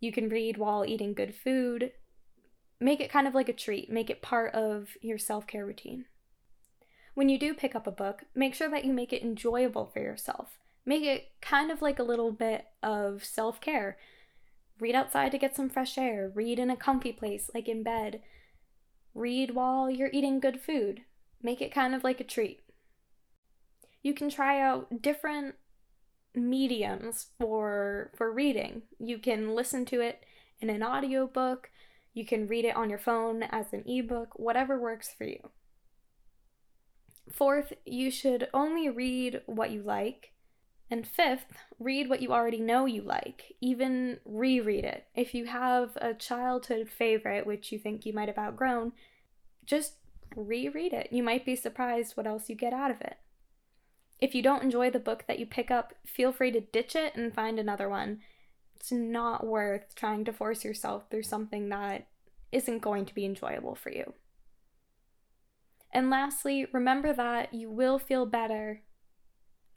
you 0.00 0.12
can 0.12 0.28
read 0.28 0.58
while 0.58 0.84
eating 0.84 1.14
good 1.14 1.34
food. 1.34 1.92
Make 2.80 3.00
it 3.00 3.10
kind 3.10 3.26
of 3.26 3.34
like 3.34 3.48
a 3.48 3.54
treat, 3.54 3.90
make 3.90 4.10
it 4.10 4.20
part 4.20 4.54
of 4.54 4.90
your 5.00 5.18
self 5.18 5.46
care 5.46 5.64
routine. 5.64 6.04
When 7.14 7.28
you 7.28 7.38
do 7.38 7.54
pick 7.54 7.74
up 7.74 7.86
a 7.86 7.92
book, 7.92 8.24
make 8.34 8.54
sure 8.54 8.68
that 8.70 8.84
you 8.84 8.92
make 8.92 9.12
it 9.12 9.22
enjoyable 9.22 9.86
for 9.86 10.00
yourself. 10.00 10.58
Make 10.84 11.02
it 11.02 11.30
kind 11.40 11.70
of 11.70 11.80
like 11.80 11.98
a 11.98 12.04
little 12.04 12.32
bit 12.32 12.66
of 12.82 13.24
self 13.24 13.60
care. 13.60 13.96
Read 14.80 14.94
outside 14.94 15.30
to 15.32 15.38
get 15.38 15.54
some 15.54 15.70
fresh 15.70 15.96
air, 15.96 16.30
read 16.34 16.58
in 16.58 16.70
a 16.70 16.76
comfy 16.76 17.12
place 17.12 17.48
like 17.54 17.68
in 17.68 17.82
bed, 17.82 18.20
read 19.14 19.54
while 19.54 19.88
you're 19.88 20.10
eating 20.12 20.40
good 20.40 20.60
food 20.60 21.02
Make 21.44 21.60
it 21.60 21.74
kind 21.74 21.94
of 21.94 22.02
like 22.02 22.20
a 22.20 22.24
treat. 22.24 22.60
You 24.02 24.14
can 24.14 24.30
try 24.30 24.62
out 24.62 25.02
different 25.02 25.56
mediums 26.34 27.26
for 27.38 28.10
for 28.16 28.32
reading. 28.32 28.82
You 28.98 29.18
can 29.18 29.54
listen 29.54 29.84
to 29.86 30.00
it 30.00 30.24
in 30.58 30.70
an 30.70 30.82
audiobook, 30.82 31.70
you 32.14 32.24
can 32.24 32.46
read 32.46 32.64
it 32.64 32.74
on 32.74 32.88
your 32.88 32.98
phone 32.98 33.42
as 33.42 33.74
an 33.74 33.84
ebook, 33.86 34.38
whatever 34.38 34.80
works 34.80 35.12
for 35.16 35.24
you. 35.24 35.50
Fourth, 37.30 37.72
you 37.84 38.10
should 38.10 38.48
only 38.52 38.88
read 38.88 39.42
what 39.46 39.70
you 39.70 39.82
like. 39.82 40.32
And 40.90 41.06
fifth, 41.06 41.56
read 41.78 42.08
what 42.08 42.20
you 42.20 42.32
already 42.32 42.60
know 42.60 42.84
you 42.84 43.02
like. 43.02 43.54
Even 43.60 44.18
reread 44.24 44.84
it. 44.84 45.06
If 45.14 45.34
you 45.34 45.46
have 45.46 45.96
a 45.96 46.14
childhood 46.14 46.88
favorite 46.88 47.46
which 47.46 47.72
you 47.72 47.78
think 47.78 48.04
you 48.04 48.12
might 48.12 48.28
have 48.28 48.38
outgrown, 48.38 48.92
just 49.64 49.94
reread 50.36 50.92
it. 50.92 51.08
You 51.10 51.22
might 51.22 51.46
be 51.46 51.56
surprised 51.56 52.16
what 52.16 52.26
else 52.26 52.48
you 52.48 52.54
get 52.54 52.72
out 52.72 52.90
of 52.90 53.00
it. 53.00 53.16
If 54.20 54.34
you 54.34 54.42
don't 54.42 54.62
enjoy 54.62 54.90
the 54.90 54.98
book 54.98 55.24
that 55.26 55.38
you 55.38 55.46
pick 55.46 55.70
up, 55.70 55.94
feel 56.06 56.32
free 56.32 56.52
to 56.52 56.60
ditch 56.60 56.94
it 56.94 57.14
and 57.16 57.34
find 57.34 57.58
another 57.58 57.88
one. 57.88 58.20
It's 58.76 58.92
not 58.92 59.46
worth 59.46 59.94
trying 59.94 60.24
to 60.26 60.32
force 60.32 60.64
yourself 60.64 61.04
through 61.10 61.24
something 61.24 61.70
that 61.70 62.06
isn't 62.52 62.80
going 62.80 63.06
to 63.06 63.14
be 63.14 63.24
enjoyable 63.24 63.74
for 63.74 63.90
you. 63.90 64.12
And 65.94 66.10
lastly, 66.10 66.66
remember 66.72 67.12
that 67.12 67.54
you 67.54 67.70
will 67.70 67.98
feel 67.98 68.26
better 68.26 68.82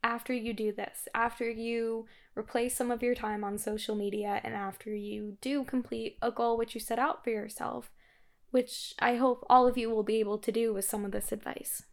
after 0.03 0.33
you 0.33 0.53
do 0.53 0.71
this, 0.71 1.07
after 1.13 1.49
you 1.49 2.07
replace 2.35 2.75
some 2.75 2.91
of 2.91 3.03
your 3.03 3.15
time 3.15 3.43
on 3.43 3.57
social 3.57 3.95
media, 3.95 4.41
and 4.43 4.55
after 4.55 4.93
you 4.93 5.37
do 5.41 5.63
complete 5.63 6.17
a 6.21 6.31
goal 6.31 6.57
which 6.57 6.73
you 6.73 6.81
set 6.81 6.99
out 6.99 7.23
for 7.23 7.29
yourself 7.29 7.91
which 8.51 8.93
I 8.99 9.15
hope 9.15 9.45
all 9.49 9.67
of 9.67 9.77
you 9.77 9.89
will 9.89 10.03
be 10.03 10.19
able 10.19 10.37
to 10.39 10.51
do 10.51 10.73
with 10.73 10.85
some 10.85 11.05
of 11.05 11.11
this 11.11 11.31
advice. 11.31 11.83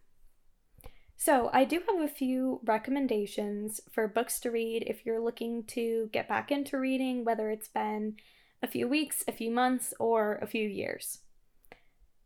So, 1.17 1.49
I 1.53 1.65
do 1.65 1.81
have 1.89 2.01
a 2.01 2.09
few 2.09 2.61
recommendations 2.65 3.81
for 3.91 4.09
books 4.09 4.41
to 4.41 4.51
read 4.51 4.85
if 4.87 5.07
you're 5.07 5.23
looking 5.23 5.65
to 5.69 6.09
get 6.13 6.29
back 6.29 6.51
into 6.51 6.79
reading, 6.79 7.25
whether 7.25 7.51
it's 7.51 7.69
been 7.69 8.17
a 8.63 8.67
few 8.67 8.89
weeks, 8.89 9.25
a 9.29 9.33
few 9.33 9.51
months, 9.51 9.95
or 9.99 10.39
a 10.43 10.47
few 10.47 10.69
years. 10.69 11.21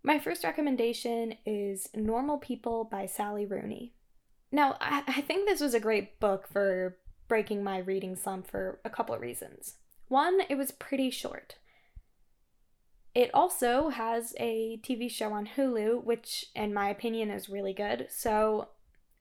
My 0.09 0.19
first 0.19 0.43
recommendation 0.43 1.35
is 1.45 1.91
Normal 1.95 2.39
People 2.39 2.85
by 2.85 3.05
Sally 3.05 3.45
Rooney. 3.45 3.93
Now, 4.51 4.79
I, 4.81 5.03
I 5.07 5.21
think 5.21 5.47
this 5.47 5.61
was 5.61 5.75
a 5.75 5.81
great 5.81 6.19
book 6.19 6.49
for 6.51 6.97
breaking 7.29 7.63
my 7.63 7.77
reading 7.77 8.17
slump 8.17 8.51
for 8.51 8.81
a 8.87 8.89
couple 8.89 9.15
of 9.15 9.21
reasons. 9.21 9.75
One, 10.07 10.41
it 10.49 10.57
was 10.57 10.71
pretty 10.71 11.11
short. 11.11 11.57
It 13.15 13.31
also 13.35 13.91
has 13.91 14.35
a 14.41 14.81
TV 14.83 15.11
show 15.11 15.35
on 15.35 15.51
Hulu, 15.59 16.03
which, 16.03 16.47
in 16.55 16.73
my 16.73 16.89
opinion, 16.89 17.31
is 17.31 17.51
really 17.51 17.75
good. 17.75 18.07
So 18.09 18.69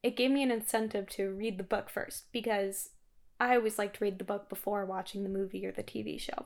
it 0.02 0.16
gave 0.16 0.32
me 0.32 0.42
an 0.42 0.52
incentive 0.52 1.10
to 1.10 1.32
read 1.32 1.58
the 1.58 1.66
book 1.66 1.90
first 1.90 2.32
because 2.32 2.92
I 3.42 3.58
always 3.58 3.78
like 3.78 3.92
to 3.96 4.06
read 4.06 4.20
the 4.20 4.24
book 4.24 4.48
before 4.48 4.86
watching 4.86 5.24
the 5.24 5.30
movie 5.30 5.66
or 5.66 5.74
the 5.74 5.84
TV 5.84 6.18
show. 6.18 6.46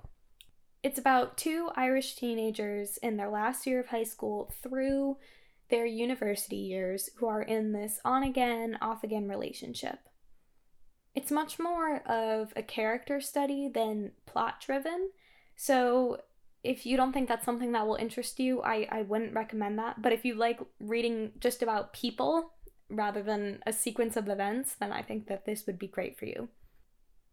It's 0.83 0.97
about 0.97 1.37
two 1.37 1.69
Irish 1.75 2.15
teenagers 2.15 2.97
in 2.97 3.17
their 3.17 3.29
last 3.29 3.67
year 3.67 3.79
of 3.79 3.87
high 3.87 4.03
school 4.03 4.51
through 4.63 5.17
their 5.69 5.85
university 5.85 6.57
years 6.57 7.09
who 7.17 7.27
are 7.27 7.43
in 7.43 7.71
this 7.71 7.99
on 8.03 8.23
again, 8.23 8.77
off 8.81 9.03
again 9.03 9.27
relationship. 9.27 9.99
It's 11.13 11.31
much 11.31 11.59
more 11.59 11.97
of 12.07 12.53
a 12.55 12.63
character 12.63 13.21
study 13.21 13.67
than 13.67 14.13
plot 14.25 14.61
driven. 14.65 15.11
So 15.55 16.21
if 16.63 16.85
you 16.85 16.97
don't 16.97 17.13
think 17.13 17.27
that's 17.27 17.45
something 17.45 17.71
that 17.73 17.85
will 17.85 17.95
interest 17.95 18.39
you, 18.39 18.61
I, 18.61 18.87
I 18.91 19.01
wouldn't 19.03 19.33
recommend 19.33 19.77
that. 19.79 20.01
But 20.01 20.13
if 20.13 20.25
you 20.25 20.35
like 20.35 20.59
reading 20.79 21.31
just 21.39 21.61
about 21.61 21.93
people 21.93 22.53
rather 22.89 23.21
than 23.23 23.61
a 23.65 23.73
sequence 23.73 24.15
of 24.17 24.29
events, 24.29 24.75
then 24.75 24.91
I 24.91 25.01
think 25.01 25.27
that 25.27 25.45
this 25.45 25.65
would 25.65 25.79
be 25.79 25.87
great 25.87 26.17
for 26.17 26.25
you. 26.25 26.49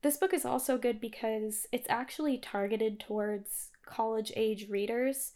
This 0.03 0.17
book 0.17 0.33
is 0.33 0.45
also 0.45 0.79
good 0.79 1.01
because 1.01 1.67
it's 1.73 1.89
actually 1.89 2.39
targeted 2.39 3.01
towards 3.01 3.71
college 3.85 4.33
age 4.37 4.69
readers, 4.69 5.33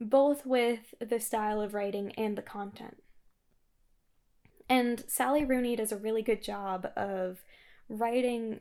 both 0.00 0.46
with 0.46 0.94
the 1.00 1.20
style 1.20 1.60
of 1.60 1.74
writing 1.74 2.12
and 2.12 2.36
the 2.36 2.42
content. 2.42 3.02
And 4.68 5.04
Sally 5.06 5.44
Rooney 5.44 5.76
does 5.76 5.92
a 5.92 5.98
really 5.98 6.22
good 6.22 6.42
job 6.42 6.88
of 6.96 7.44
writing 7.88 8.60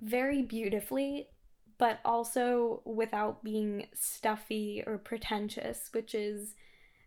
very 0.00 0.40
beautifully 0.40 1.28
but 1.80 1.98
also 2.04 2.82
without 2.84 3.42
being 3.42 3.86
stuffy 3.94 4.84
or 4.86 4.98
pretentious, 4.98 5.88
which 5.92 6.14
is 6.14 6.54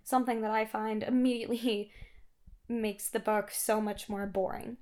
something 0.04 0.42
that 0.42 0.50
I 0.50 0.66
find 0.66 1.04
immediately 1.04 1.92
makes 2.68 3.08
the 3.08 3.20
book 3.20 3.52
so 3.52 3.80
much 3.80 4.10
more 4.10 4.26
boring. 4.26 4.78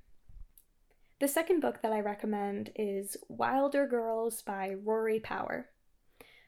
The 1.22 1.28
second 1.28 1.60
book 1.60 1.84
that 1.84 1.94
I 1.94 2.00
recommend 2.00 2.72
is 2.76 3.16
Wilder 3.30 3.86
Girls 3.86 4.42
by 4.42 4.74
Rory 4.84 5.20
Power. 5.20 5.70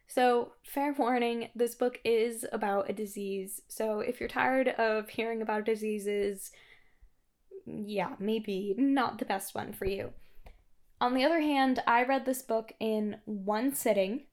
So, 0.07 0.53
fair 0.63 0.93
warning, 0.97 1.49
this 1.53 1.75
book 1.75 1.99
is 2.03 2.43
about 2.51 2.89
a 2.89 2.93
disease. 2.93 3.62
So, 3.67 3.99
if 3.99 4.19
you're 4.19 4.27
tired 4.27 4.69
of 4.69 5.09
hearing 5.09 5.43
about 5.43 5.65
diseases, 5.65 6.51
yeah, 7.67 8.15
maybe 8.17 8.73
not 8.75 9.19
the 9.19 9.25
best 9.25 9.53
one 9.53 9.73
for 9.73 9.86
you. 9.86 10.09
On 10.99 11.13
the 11.13 11.23
other 11.23 11.41
hand, 11.41 11.83
I 11.86 12.03
read 12.03 12.25
this 12.25 12.41
book 12.41 12.73
in 12.79 13.17
one 13.25 13.75
sitting. 13.75 14.25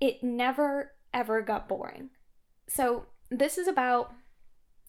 It 0.00 0.20
never, 0.20 0.94
ever 1.14 1.42
got 1.42 1.68
boring. 1.68 2.10
So, 2.68 3.06
this 3.30 3.56
is 3.56 3.68
about 3.68 4.12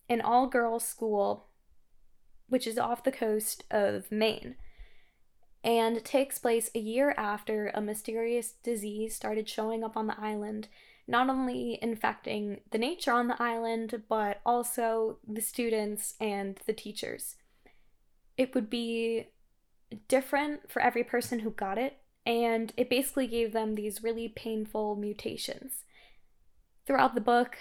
an 0.09 0.21
all 0.21 0.47
girls 0.47 0.85
school, 0.85 1.48
which 2.49 2.67
is 2.67 2.77
off 2.77 3.03
the 3.03 3.12
coast 3.12 3.63
of 3.71 4.12
Maine, 4.12 4.55
and 5.63 6.03
takes 6.03 6.39
place 6.39 6.69
a 6.73 6.79
year 6.79 7.13
after 7.17 7.69
a 7.73 7.81
mysterious 7.81 8.53
disease 8.63 9.15
started 9.15 9.47
showing 9.47 9.83
up 9.83 9.95
on 9.95 10.07
the 10.07 10.19
island, 10.19 10.67
not 11.07 11.29
only 11.29 11.79
infecting 11.81 12.62
the 12.71 12.77
nature 12.77 13.12
on 13.12 13.27
the 13.27 13.41
island, 13.41 14.03
but 14.07 14.41
also 14.45 15.17
the 15.27 15.41
students 15.41 16.13
and 16.19 16.59
the 16.65 16.73
teachers. 16.73 17.35
It 18.38 18.53
would 18.53 18.69
be 18.69 19.29
different 20.07 20.71
for 20.71 20.81
every 20.81 21.03
person 21.03 21.39
who 21.39 21.51
got 21.51 21.77
it, 21.77 21.97
and 22.25 22.71
it 22.77 22.89
basically 22.89 23.27
gave 23.27 23.53
them 23.53 23.75
these 23.75 24.03
really 24.03 24.29
painful 24.29 24.95
mutations. 24.95 25.83
Throughout 26.85 27.15
the 27.15 27.21
book, 27.21 27.57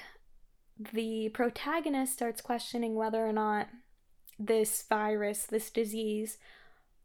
the 0.93 1.31
protagonist 1.31 2.13
starts 2.13 2.41
questioning 2.41 2.95
whether 2.95 3.27
or 3.27 3.33
not 3.33 3.69
this 4.39 4.85
virus, 4.89 5.45
this 5.45 5.71
disease, 5.71 6.39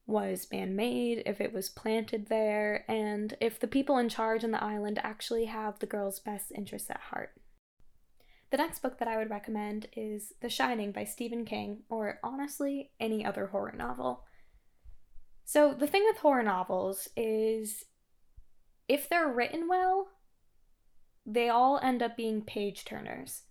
was 0.06 0.48
man 0.52 0.76
made, 0.76 1.24
if 1.26 1.39
it 1.39 1.54
was 1.54 1.69
planted 1.69 2.28
there, 2.28 2.84
and 2.89 3.36
if 3.39 3.60
the 3.60 3.67
people 3.67 3.98
in 3.98 4.10
charge 4.10 4.43
on 4.43 4.52
the 4.52 4.63
island 4.63 5.00
actually 5.02 5.46
have 5.46 5.80
the 5.80 5.86
girl's 5.86 6.19
best 6.19 6.52
interests 6.52 6.89
at 6.89 7.00
heart. 7.00 7.32
The 8.52 8.58
next 8.58 8.82
book 8.82 9.00
that 9.00 9.08
I 9.08 9.17
would 9.17 9.30
recommend 9.30 9.88
is 9.96 10.34
The 10.41 10.50
Shining 10.50 10.91
by 10.91 11.06
Stephen 11.06 11.46
King, 11.46 11.84
or 11.89 12.19
honestly, 12.24 12.91
any 13.00 13.26
other 13.26 13.48
horror 13.48 13.74
novel. 13.76 14.26
So, 15.46 15.74
the 15.74 15.88
thing 15.88 16.04
with 16.06 16.17
horror 16.17 16.43
novels 16.43 17.08
is 17.17 17.86
if 18.88 19.10
they're 19.10 19.32
written 19.32 19.67
well, 19.67 20.10
they 21.26 21.50
all 21.50 21.80
end 21.82 22.04
up 22.04 22.17
being 22.17 22.41
page 22.41 22.86
turners. 22.86 23.43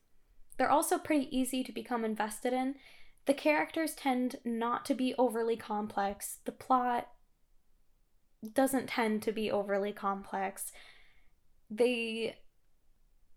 They're 0.57 0.71
also 0.71 0.99
pretty 0.99 1.37
easy 1.37 1.65
to 1.65 1.73
become 1.73 2.05
invested 2.05 2.53
in. 2.53 2.77
The 3.27 3.35
characters 3.35 3.95
tend 3.95 4.37
not 4.45 4.85
to 4.87 4.95
be 4.95 5.15
overly 5.17 5.57
complex. 5.57 6.39
The 6.45 6.53
plot 6.53 7.09
doesn't 8.55 8.89
tend 8.89 9.23
to 9.23 9.33
be 9.33 9.51
overly 9.51 9.93
complex. 9.93 10.73
They 11.71 12.37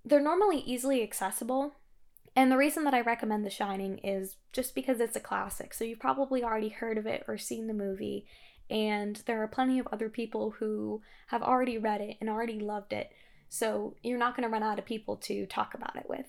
they're 0.03 0.21
normally 0.21 0.59
easily 0.59 1.01
accessible. 1.01 1.73
And 2.35 2.51
the 2.51 2.57
reason 2.57 2.83
that 2.83 2.93
I 2.93 3.01
recommend 3.01 3.45
The 3.45 3.49
Shining 3.49 3.97
is 3.99 4.35
just 4.51 4.75
because 4.75 4.99
it's 4.99 5.15
a 5.15 5.21
classic. 5.21 5.73
So 5.73 5.83
you've 5.83 5.99
probably 5.99 6.43
already 6.43 6.69
heard 6.69 6.97
of 6.97 7.05
it 7.05 7.23
or 7.27 7.37
seen 7.37 7.67
the 7.67 7.73
movie, 7.73 8.27
and 8.69 9.21
there 9.25 9.41
are 9.41 9.47
plenty 9.47 9.79
of 9.79 9.87
other 9.87 10.09
people 10.09 10.55
who 10.59 11.01
have 11.27 11.41
already 11.41 11.77
read 11.77 12.01
it 12.01 12.17
and 12.19 12.29
already 12.29 12.59
loved 12.59 12.91
it. 12.91 13.11
So 13.47 13.95
you're 14.03 14.17
not 14.19 14.35
going 14.35 14.47
to 14.47 14.51
run 14.51 14.63
out 14.63 14.79
of 14.79 14.85
people 14.85 15.15
to 15.17 15.45
talk 15.45 15.73
about 15.73 15.95
it 15.95 16.09
with. 16.09 16.25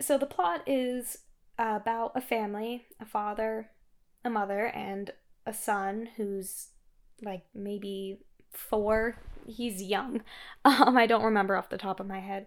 So 0.00 0.16
the 0.16 0.26
plot 0.26 0.62
is 0.66 1.18
about 1.58 2.12
a 2.14 2.20
family, 2.20 2.86
a 3.00 3.04
father, 3.04 3.70
a 4.24 4.30
mother, 4.30 4.66
and 4.66 5.10
a 5.46 5.52
son 5.52 6.08
who's 6.16 6.68
like 7.22 7.44
maybe 7.54 8.20
four. 8.52 9.16
He's 9.46 9.82
young. 9.82 10.22
Um, 10.64 10.98
I 10.98 11.06
don't 11.06 11.24
remember 11.24 11.56
off 11.56 11.70
the 11.70 11.78
top 11.78 11.98
of 11.98 12.06
my 12.06 12.20
head. 12.20 12.46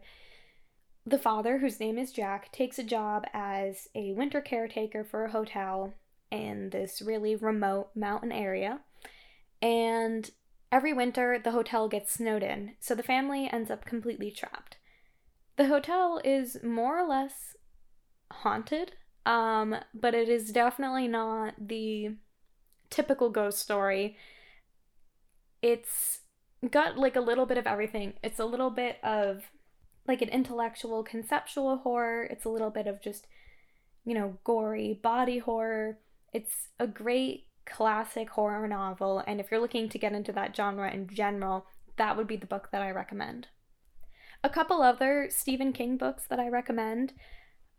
The 1.05 1.17
father, 1.17 1.57
whose 1.57 1.79
name 1.79 1.97
is 1.97 2.11
Jack, 2.11 2.51
takes 2.51 2.77
a 2.77 2.83
job 2.83 3.25
as 3.33 3.87
a 3.95 4.11
winter 4.13 4.41
caretaker 4.41 5.03
for 5.03 5.25
a 5.25 5.31
hotel 5.31 5.95
in 6.29 6.69
this 6.69 7.01
really 7.01 7.35
remote 7.35 7.89
mountain 7.95 8.31
area. 8.31 8.81
And 9.61 10.29
every 10.71 10.93
winter, 10.93 11.39
the 11.43 11.51
hotel 11.51 11.87
gets 11.87 12.13
snowed 12.13 12.43
in, 12.43 12.73
so 12.79 12.93
the 12.93 13.03
family 13.03 13.49
ends 13.51 13.71
up 13.71 13.85
completely 13.85 14.29
trapped. 14.29 14.77
The 15.57 15.67
hotel 15.67 16.21
is 16.23 16.57
more 16.63 16.99
or 16.99 17.07
less 17.07 17.55
haunted, 18.31 18.93
um, 19.25 19.75
but 19.93 20.13
it 20.13 20.29
is 20.29 20.51
definitely 20.51 21.07
not 21.07 21.53
the 21.59 22.15
typical 22.89 23.29
ghost 23.29 23.59
story. 23.59 24.17
It's 25.61 26.19
got 26.69 26.97
like 26.97 27.15
a 27.15 27.21
little 27.21 27.45
bit 27.45 27.57
of 27.57 27.67
everything. 27.67 28.13
It's 28.23 28.39
a 28.39 28.45
little 28.45 28.69
bit 28.69 28.97
of 29.03 29.43
like 30.07 30.21
an 30.21 30.29
intellectual, 30.29 31.03
conceptual 31.03 31.77
horror, 31.77 32.23
it's 32.23 32.45
a 32.45 32.49
little 32.49 32.71
bit 32.71 32.87
of 32.87 33.01
just, 33.01 33.27
you 34.03 34.13
know, 34.13 34.37
gory 34.43 34.99
body 35.01 35.37
horror. 35.37 35.99
It's 36.33 36.69
a 36.79 36.87
great 36.87 37.47
classic 37.65 38.29
horror 38.31 38.67
novel, 38.67 39.23
and 39.27 39.39
if 39.39 39.51
you're 39.51 39.59
looking 39.59 39.89
to 39.89 39.99
get 39.99 40.13
into 40.13 40.31
that 40.33 40.55
genre 40.55 40.91
in 40.91 41.07
general, 41.07 41.67
that 41.97 42.17
would 42.17 42.27
be 42.27 42.35
the 42.35 42.47
book 42.47 42.69
that 42.71 42.81
I 42.81 42.89
recommend. 42.91 43.47
A 44.43 44.49
couple 44.49 44.81
other 44.81 45.27
Stephen 45.29 45.71
King 45.71 45.97
books 45.97 46.23
that 46.29 46.39
I 46.39 46.47
recommend 46.47 47.13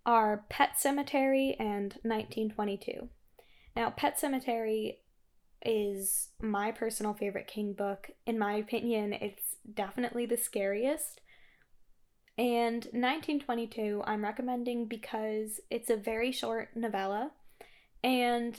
are 0.05 0.45
Pet 0.49 0.71
Sematary 0.83 1.55
and 1.59 1.95
1922. 2.03 3.09
Now, 3.77 3.91
Pet 3.91 4.19
Sematary 4.21 4.97
is 5.65 6.29
my 6.41 6.73
personal 6.73 7.15
favorite 7.15 7.47
King 7.47 7.73
book. 7.73 8.11
In 8.27 8.39
my 8.39 8.55
opinion, 8.55 9.13
it's 9.13 9.57
definitely 9.73 10.27
the 10.27 10.37
scariest. 10.37 11.21
And 12.37 12.85
1922, 12.87 14.03
I'm 14.05 14.25
recommending 14.25 14.87
because 14.87 15.61
it's 15.71 15.91
a 15.91 15.97
very 15.97 16.33
short 16.33 16.71
novella, 16.75 17.31
and 18.03 18.59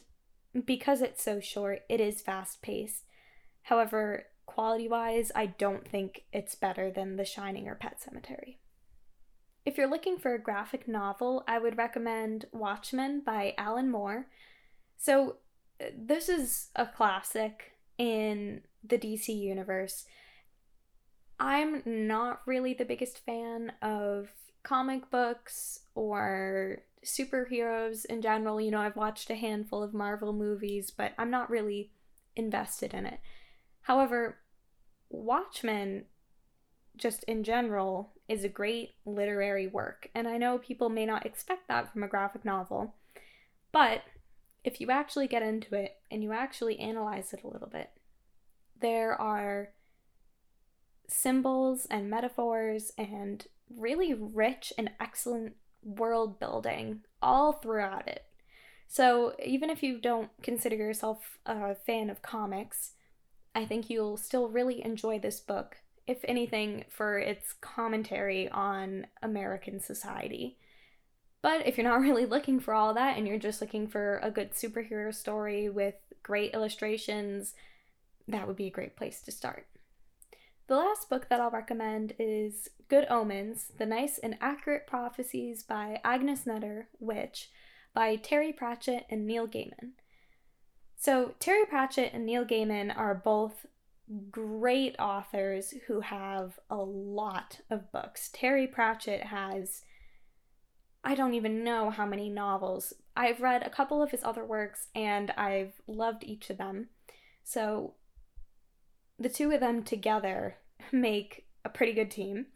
because 0.65 1.01
it's 1.01 1.23
so 1.23 1.39
short, 1.39 1.82
it 1.89 1.99
is 1.99 2.21
fast 2.21 2.62
paced. 2.62 3.03
However, 3.63 4.27
quality 4.45 4.88
wise, 4.88 5.32
I 5.36 5.47
don't 5.47 5.88
think 5.88 6.23
it's 6.32 6.56
better 6.56 6.91
than 6.91 7.15
The 7.15 7.25
Shining 7.25 7.67
or 7.67 7.75
Pet 7.75 7.97
Sematary. 7.99 8.58
If 9.65 9.78
you're 9.78 9.89
looking 9.89 10.17
for 10.17 10.34
a 10.34 10.41
graphic 10.41 10.88
novel, 10.88 11.43
I 11.47 11.58
would 11.58 11.78
recommend 11.78 12.45
Watchmen 12.52 13.21
by 13.26 13.54
Alan 13.58 13.89
Moore. 13.89 14.28
So, 14.97 15.38
uh, 15.82 15.86
this 15.97 16.28
is 16.28 16.69
a 16.76 16.86
classic 16.86 17.71
in 17.97 18.62
the 18.84 18.97
DC 18.97 19.30
universe. 19.30 20.06
I'm 21.39 21.82
not 21.86 22.41
really 22.45 22.73
the 22.73 22.86
biggest 22.86 23.19
fan 23.26 23.73
of 23.82 24.30
comic 24.63 25.10
books 25.10 25.82
or 25.95 26.80
superheroes 27.06 28.06
in 28.06 28.21
general. 28.21 28.62
You 28.62 28.71
know, 28.71 28.82
I've 28.82 28.95
watched 28.95 29.30
a 29.30 29.36
handful 29.36 29.84
of 29.84 29.93
Marvel 29.93 30.34
movies, 30.34 30.91
but 30.91 31.13
I'm 31.17 31.30
not 31.30 31.49
really 31.49 31.91
invested 32.36 32.93
in 32.93 33.06
it. 33.06 33.19
However, 33.82 34.39
Watchmen 35.10 36.06
just 36.95 37.23
in 37.23 37.43
general, 37.43 38.12
is 38.27 38.43
a 38.43 38.49
great 38.49 38.91
literary 39.05 39.67
work. 39.67 40.09
And 40.15 40.27
I 40.27 40.38
know 40.38 40.57
people 40.57 40.89
may 40.89 41.05
not 41.05 41.25
expect 41.25 41.67
that 41.67 41.91
from 41.91 42.03
a 42.03 42.07
graphic 42.07 42.45
novel, 42.45 42.95
but 43.71 44.03
if 44.63 44.79
you 44.79 44.89
actually 44.91 45.27
get 45.27 45.43
into 45.43 45.75
it 45.75 45.97
and 46.09 46.23
you 46.23 46.31
actually 46.31 46.79
analyze 46.79 47.33
it 47.33 47.43
a 47.43 47.47
little 47.47 47.67
bit, 47.67 47.89
there 48.79 49.19
are 49.19 49.69
symbols 51.07 51.86
and 51.89 52.09
metaphors 52.09 52.91
and 52.97 53.45
really 53.75 54.13
rich 54.13 54.71
and 54.77 54.91
excellent 54.99 55.55
world 55.83 56.39
building 56.39 57.01
all 57.21 57.53
throughout 57.53 58.07
it. 58.07 58.25
So, 58.88 59.33
even 59.43 59.69
if 59.69 59.81
you 59.81 59.99
don't 59.99 60.29
consider 60.41 60.75
yourself 60.75 61.39
a 61.45 61.73
fan 61.73 62.09
of 62.09 62.21
comics, 62.21 62.91
I 63.55 63.65
think 63.65 63.89
you'll 63.89 64.17
still 64.17 64.49
really 64.49 64.83
enjoy 64.83 65.19
this 65.19 65.39
book 65.39 65.77
if 66.08 66.20
anything, 66.26 66.86
for 66.89 67.18
its 67.18 67.54
commentary 67.62 68.50
on 68.50 69.08
American 69.22 69.80
society. 69.80 70.58
But 71.42 71.68
if 71.68 71.78
you're 71.78 71.88
not 71.88 72.02
really 72.02 72.26
looking 72.26 72.60
for 72.60 72.74
all 72.74 72.94
that 72.94 73.18
and 73.18 73.28
you're 73.28 73.38
just 73.38 73.62
looking 73.62 73.88
for 73.88 74.20
a 74.24 74.32
good 74.32 74.54
superhero 74.54 75.13
story 75.13 75.70
with 75.70 75.96
great 76.24 76.54
illustrations, 76.54 77.54
that 78.28 78.48
would 78.48 78.56
be 78.56 78.68
a 78.68 78.72
great 78.72 78.96
place 78.96 79.22
to 79.22 79.32
start. 79.32 79.68
The 80.68 80.76
last 80.76 81.10
book 81.10 81.28
that 81.30 81.42
I'll 81.42 81.52
recommend 81.52 82.13
is 82.18 82.70
Good 82.88 83.06
Omens 83.10 83.72
The 83.78 83.86
Nice 83.86 84.18
and 84.18 84.38
Accurate 84.39 84.88
Prophecies 84.88 85.62
by 85.62 86.00
Agnes 86.06 86.46
Nutter, 86.46 86.88
Witch, 87.00 87.50
by 87.94 88.16
Terry 88.16 88.54
Pratchett 88.54 89.06
and 89.10 89.28
Neil 89.28 89.46
Gaiman. 89.46 89.92
So, 90.96 91.36
Terry 91.39 91.66
Pratchett 91.66 92.13
and 92.13 92.26
Neil 92.26 92.46
Gaiman 92.46 92.98
are 92.98 93.13
both 93.13 93.66
great 94.32 94.96
authors 95.00 95.74
who 95.88 96.02
have 96.02 96.60
a 96.70 96.78
lot 96.78 97.62
of 97.70 97.92
books. 97.92 98.30
Terry 98.34 98.68
Pratchett 98.68 99.24
has, 99.24 99.84
I 101.04 101.16
don't 101.16 101.34
even 101.34 101.63
know 101.63 101.89
how 101.89 102.06
many 102.06 102.30
novels. 102.30 102.94
I've 103.16 103.42
read 103.42 103.63
a 103.63 103.70
couple 103.70 104.02
of 104.02 104.12
his 104.12 104.24
other 104.24 104.44
works 104.44 104.88
and 104.94 105.32
I've 105.32 105.74
loved 105.88 106.24
each 106.24 106.50
of 106.50 106.58
them. 106.58 106.89
So 107.44 107.94
the 109.20 109.30
two 109.30 109.52
of 109.52 109.60
them 109.60 109.84
together 109.84 110.58
make 110.92 111.48
a 111.63 111.70
pretty 111.70 111.94
good 111.94 112.12
team. 112.12 112.48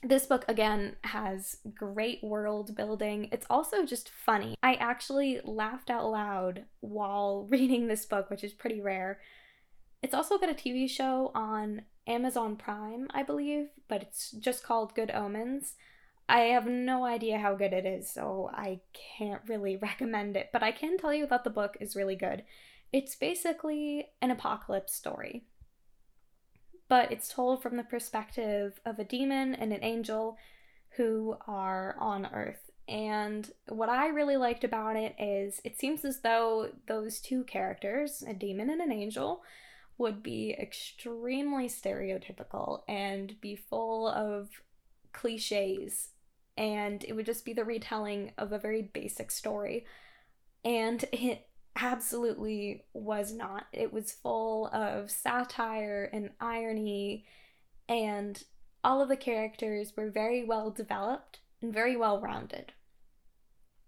This 0.00 0.26
book, 0.26 0.44
again, 0.46 0.94
has 1.02 1.56
great 1.74 2.22
world 2.22 2.76
building. 2.76 3.28
It's 3.32 3.46
also 3.50 3.84
just 3.84 4.08
funny. 4.08 4.54
I 4.62 4.74
actually 4.74 5.40
laughed 5.42 5.90
out 5.90 6.08
loud 6.08 6.64
while 6.80 7.46
reading 7.50 7.88
this 7.88 8.06
book, 8.06 8.30
which 8.30 8.44
is 8.44 8.52
pretty 8.52 8.80
rare. 8.80 9.20
It's 10.02 10.14
also 10.14 10.38
got 10.38 10.50
a 10.50 10.54
TV 10.54 10.88
show 10.88 11.32
on 11.34 11.82
Amazon 12.06 12.56
Prime, 12.56 13.08
I 13.10 13.22
believe, 13.22 13.68
but 13.88 14.02
it's 14.02 14.30
just 14.30 14.62
called 14.62 14.94
Good 14.94 15.10
Omens. 15.10 15.74
I 16.28 16.40
have 16.40 16.66
no 16.66 17.04
idea 17.04 17.38
how 17.38 17.54
good 17.54 17.72
it 17.72 17.86
is, 17.86 18.08
so 18.08 18.50
I 18.52 18.80
can't 18.92 19.42
really 19.48 19.76
recommend 19.82 20.36
it, 20.36 20.50
but 20.52 20.62
I 20.62 20.72
can 20.72 20.98
tell 20.98 21.12
you 21.12 21.26
that 21.26 21.44
the 21.44 21.50
book 21.50 21.76
is 21.80 21.96
really 21.96 22.16
good. 22.16 22.44
It's 22.92 23.16
basically 23.16 24.08
an 24.22 24.30
apocalypse 24.30 24.94
story, 24.94 25.44
but 26.88 27.10
it's 27.12 27.28
told 27.28 27.62
from 27.62 27.76
the 27.76 27.82
perspective 27.82 28.80
of 28.86 28.98
a 28.98 29.04
demon 29.04 29.54
and 29.54 29.72
an 29.72 29.84
angel 29.84 30.38
who 30.96 31.36
are 31.46 31.96
on 31.98 32.26
Earth. 32.32 32.70
And 32.88 33.50
what 33.68 33.90
I 33.90 34.08
really 34.08 34.38
liked 34.38 34.64
about 34.64 34.96
it 34.96 35.14
is 35.18 35.60
it 35.64 35.78
seems 35.78 36.04
as 36.04 36.20
though 36.20 36.70
those 36.86 37.20
two 37.20 37.44
characters, 37.44 38.24
a 38.26 38.32
demon 38.32 38.70
and 38.70 38.80
an 38.80 38.92
angel, 38.92 39.42
would 39.98 40.22
be 40.22 40.56
extremely 40.58 41.68
stereotypical 41.68 42.82
and 42.88 43.40
be 43.40 43.56
full 43.56 44.08
of 44.08 44.48
cliches 45.12 46.10
and 46.56 47.04
it 47.04 47.14
would 47.14 47.26
just 47.26 47.44
be 47.44 47.52
the 47.52 47.64
retelling 47.64 48.32
of 48.38 48.52
a 48.52 48.58
very 48.58 48.82
basic 48.82 49.30
story 49.30 49.84
and 50.64 51.04
it 51.12 51.48
absolutely 51.82 52.84
was 52.92 53.32
not. 53.32 53.66
It 53.72 53.92
was 53.92 54.12
full 54.12 54.68
of 54.68 55.10
satire 55.10 56.10
and 56.12 56.30
irony, 56.40 57.24
and 57.88 58.42
all 58.82 59.00
of 59.00 59.08
the 59.08 59.16
characters 59.16 59.92
were 59.96 60.10
very 60.10 60.44
well 60.44 60.70
developed 60.70 61.40
and 61.62 61.72
very 61.72 61.96
well 61.96 62.20
rounded. 62.20 62.72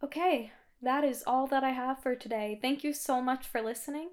Okay, 0.03 0.53
that 0.83 1.05
is 1.05 1.23
all 1.27 1.47
that 1.49 1.65
I 1.65 1.71
have 1.71 2.03
for 2.03 2.15
today. 2.15 2.59
Thank 2.61 2.83
you 2.85 2.93
so 2.93 3.21
much 3.21 3.47
for 3.47 3.61
listening. 3.61 4.11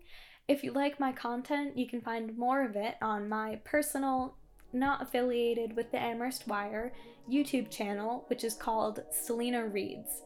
If 0.47 0.63
you 0.63 0.71
like 0.71 0.97
my 0.97 1.11
content, 1.11 1.77
you 1.77 1.87
can 1.87 1.99
find 1.99 2.37
more 2.37 2.63
of 2.63 2.77
it 2.77 2.95
on 3.01 3.27
my 3.27 3.59
personal, 3.65 4.35
not 4.71 5.01
affiliated 5.01 5.75
with 5.75 5.91
the 5.91 5.99
Amherst 5.99 6.47
Wire, 6.47 6.93
YouTube 7.29 7.69
channel, 7.69 8.23
which 8.27 8.45
is 8.45 8.53
called 8.53 9.03
Selena 9.11 9.67
Reads. 9.67 10.21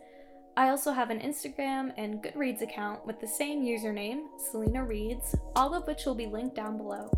I 0.55 0.69
also 0.69 0.91
have 0.91 1.09
an 1.09 1.19
Instagram 1.19 1.91
and 1.97 2.21
Goodreads 2.21 2.61
account 2.61 3.07
with 3.07 3.19
the 3.19 3.27
same 3.27 3.63
username, 3.63 4.27
Selena 4.51 4.85
Reads, 4.85 5.35
all 5.55 5.73
of 5.73 5.87
which 5.87 6.05
will 6.05 6.13
be 6.13 6.27
linked 6.27 6.55
down 6.55 6.77
below. 6.77 7.09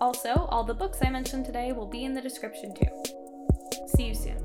Also, 0.00 0.46
all 0.48 0.64
the 0.64 0.72
books 0.72 1.00
I 1.04 1.10
mentioned 1.10 1.44
today 1.44 1.72
will 1.72 1.86
be 1.86 2.04
in 2.04 2.14
the 2.14 2.22
description 2.22 2.74
too. 2.74 3.02
See 3.94 4.04
you 4.04 4.14
soon. 4.14 4.41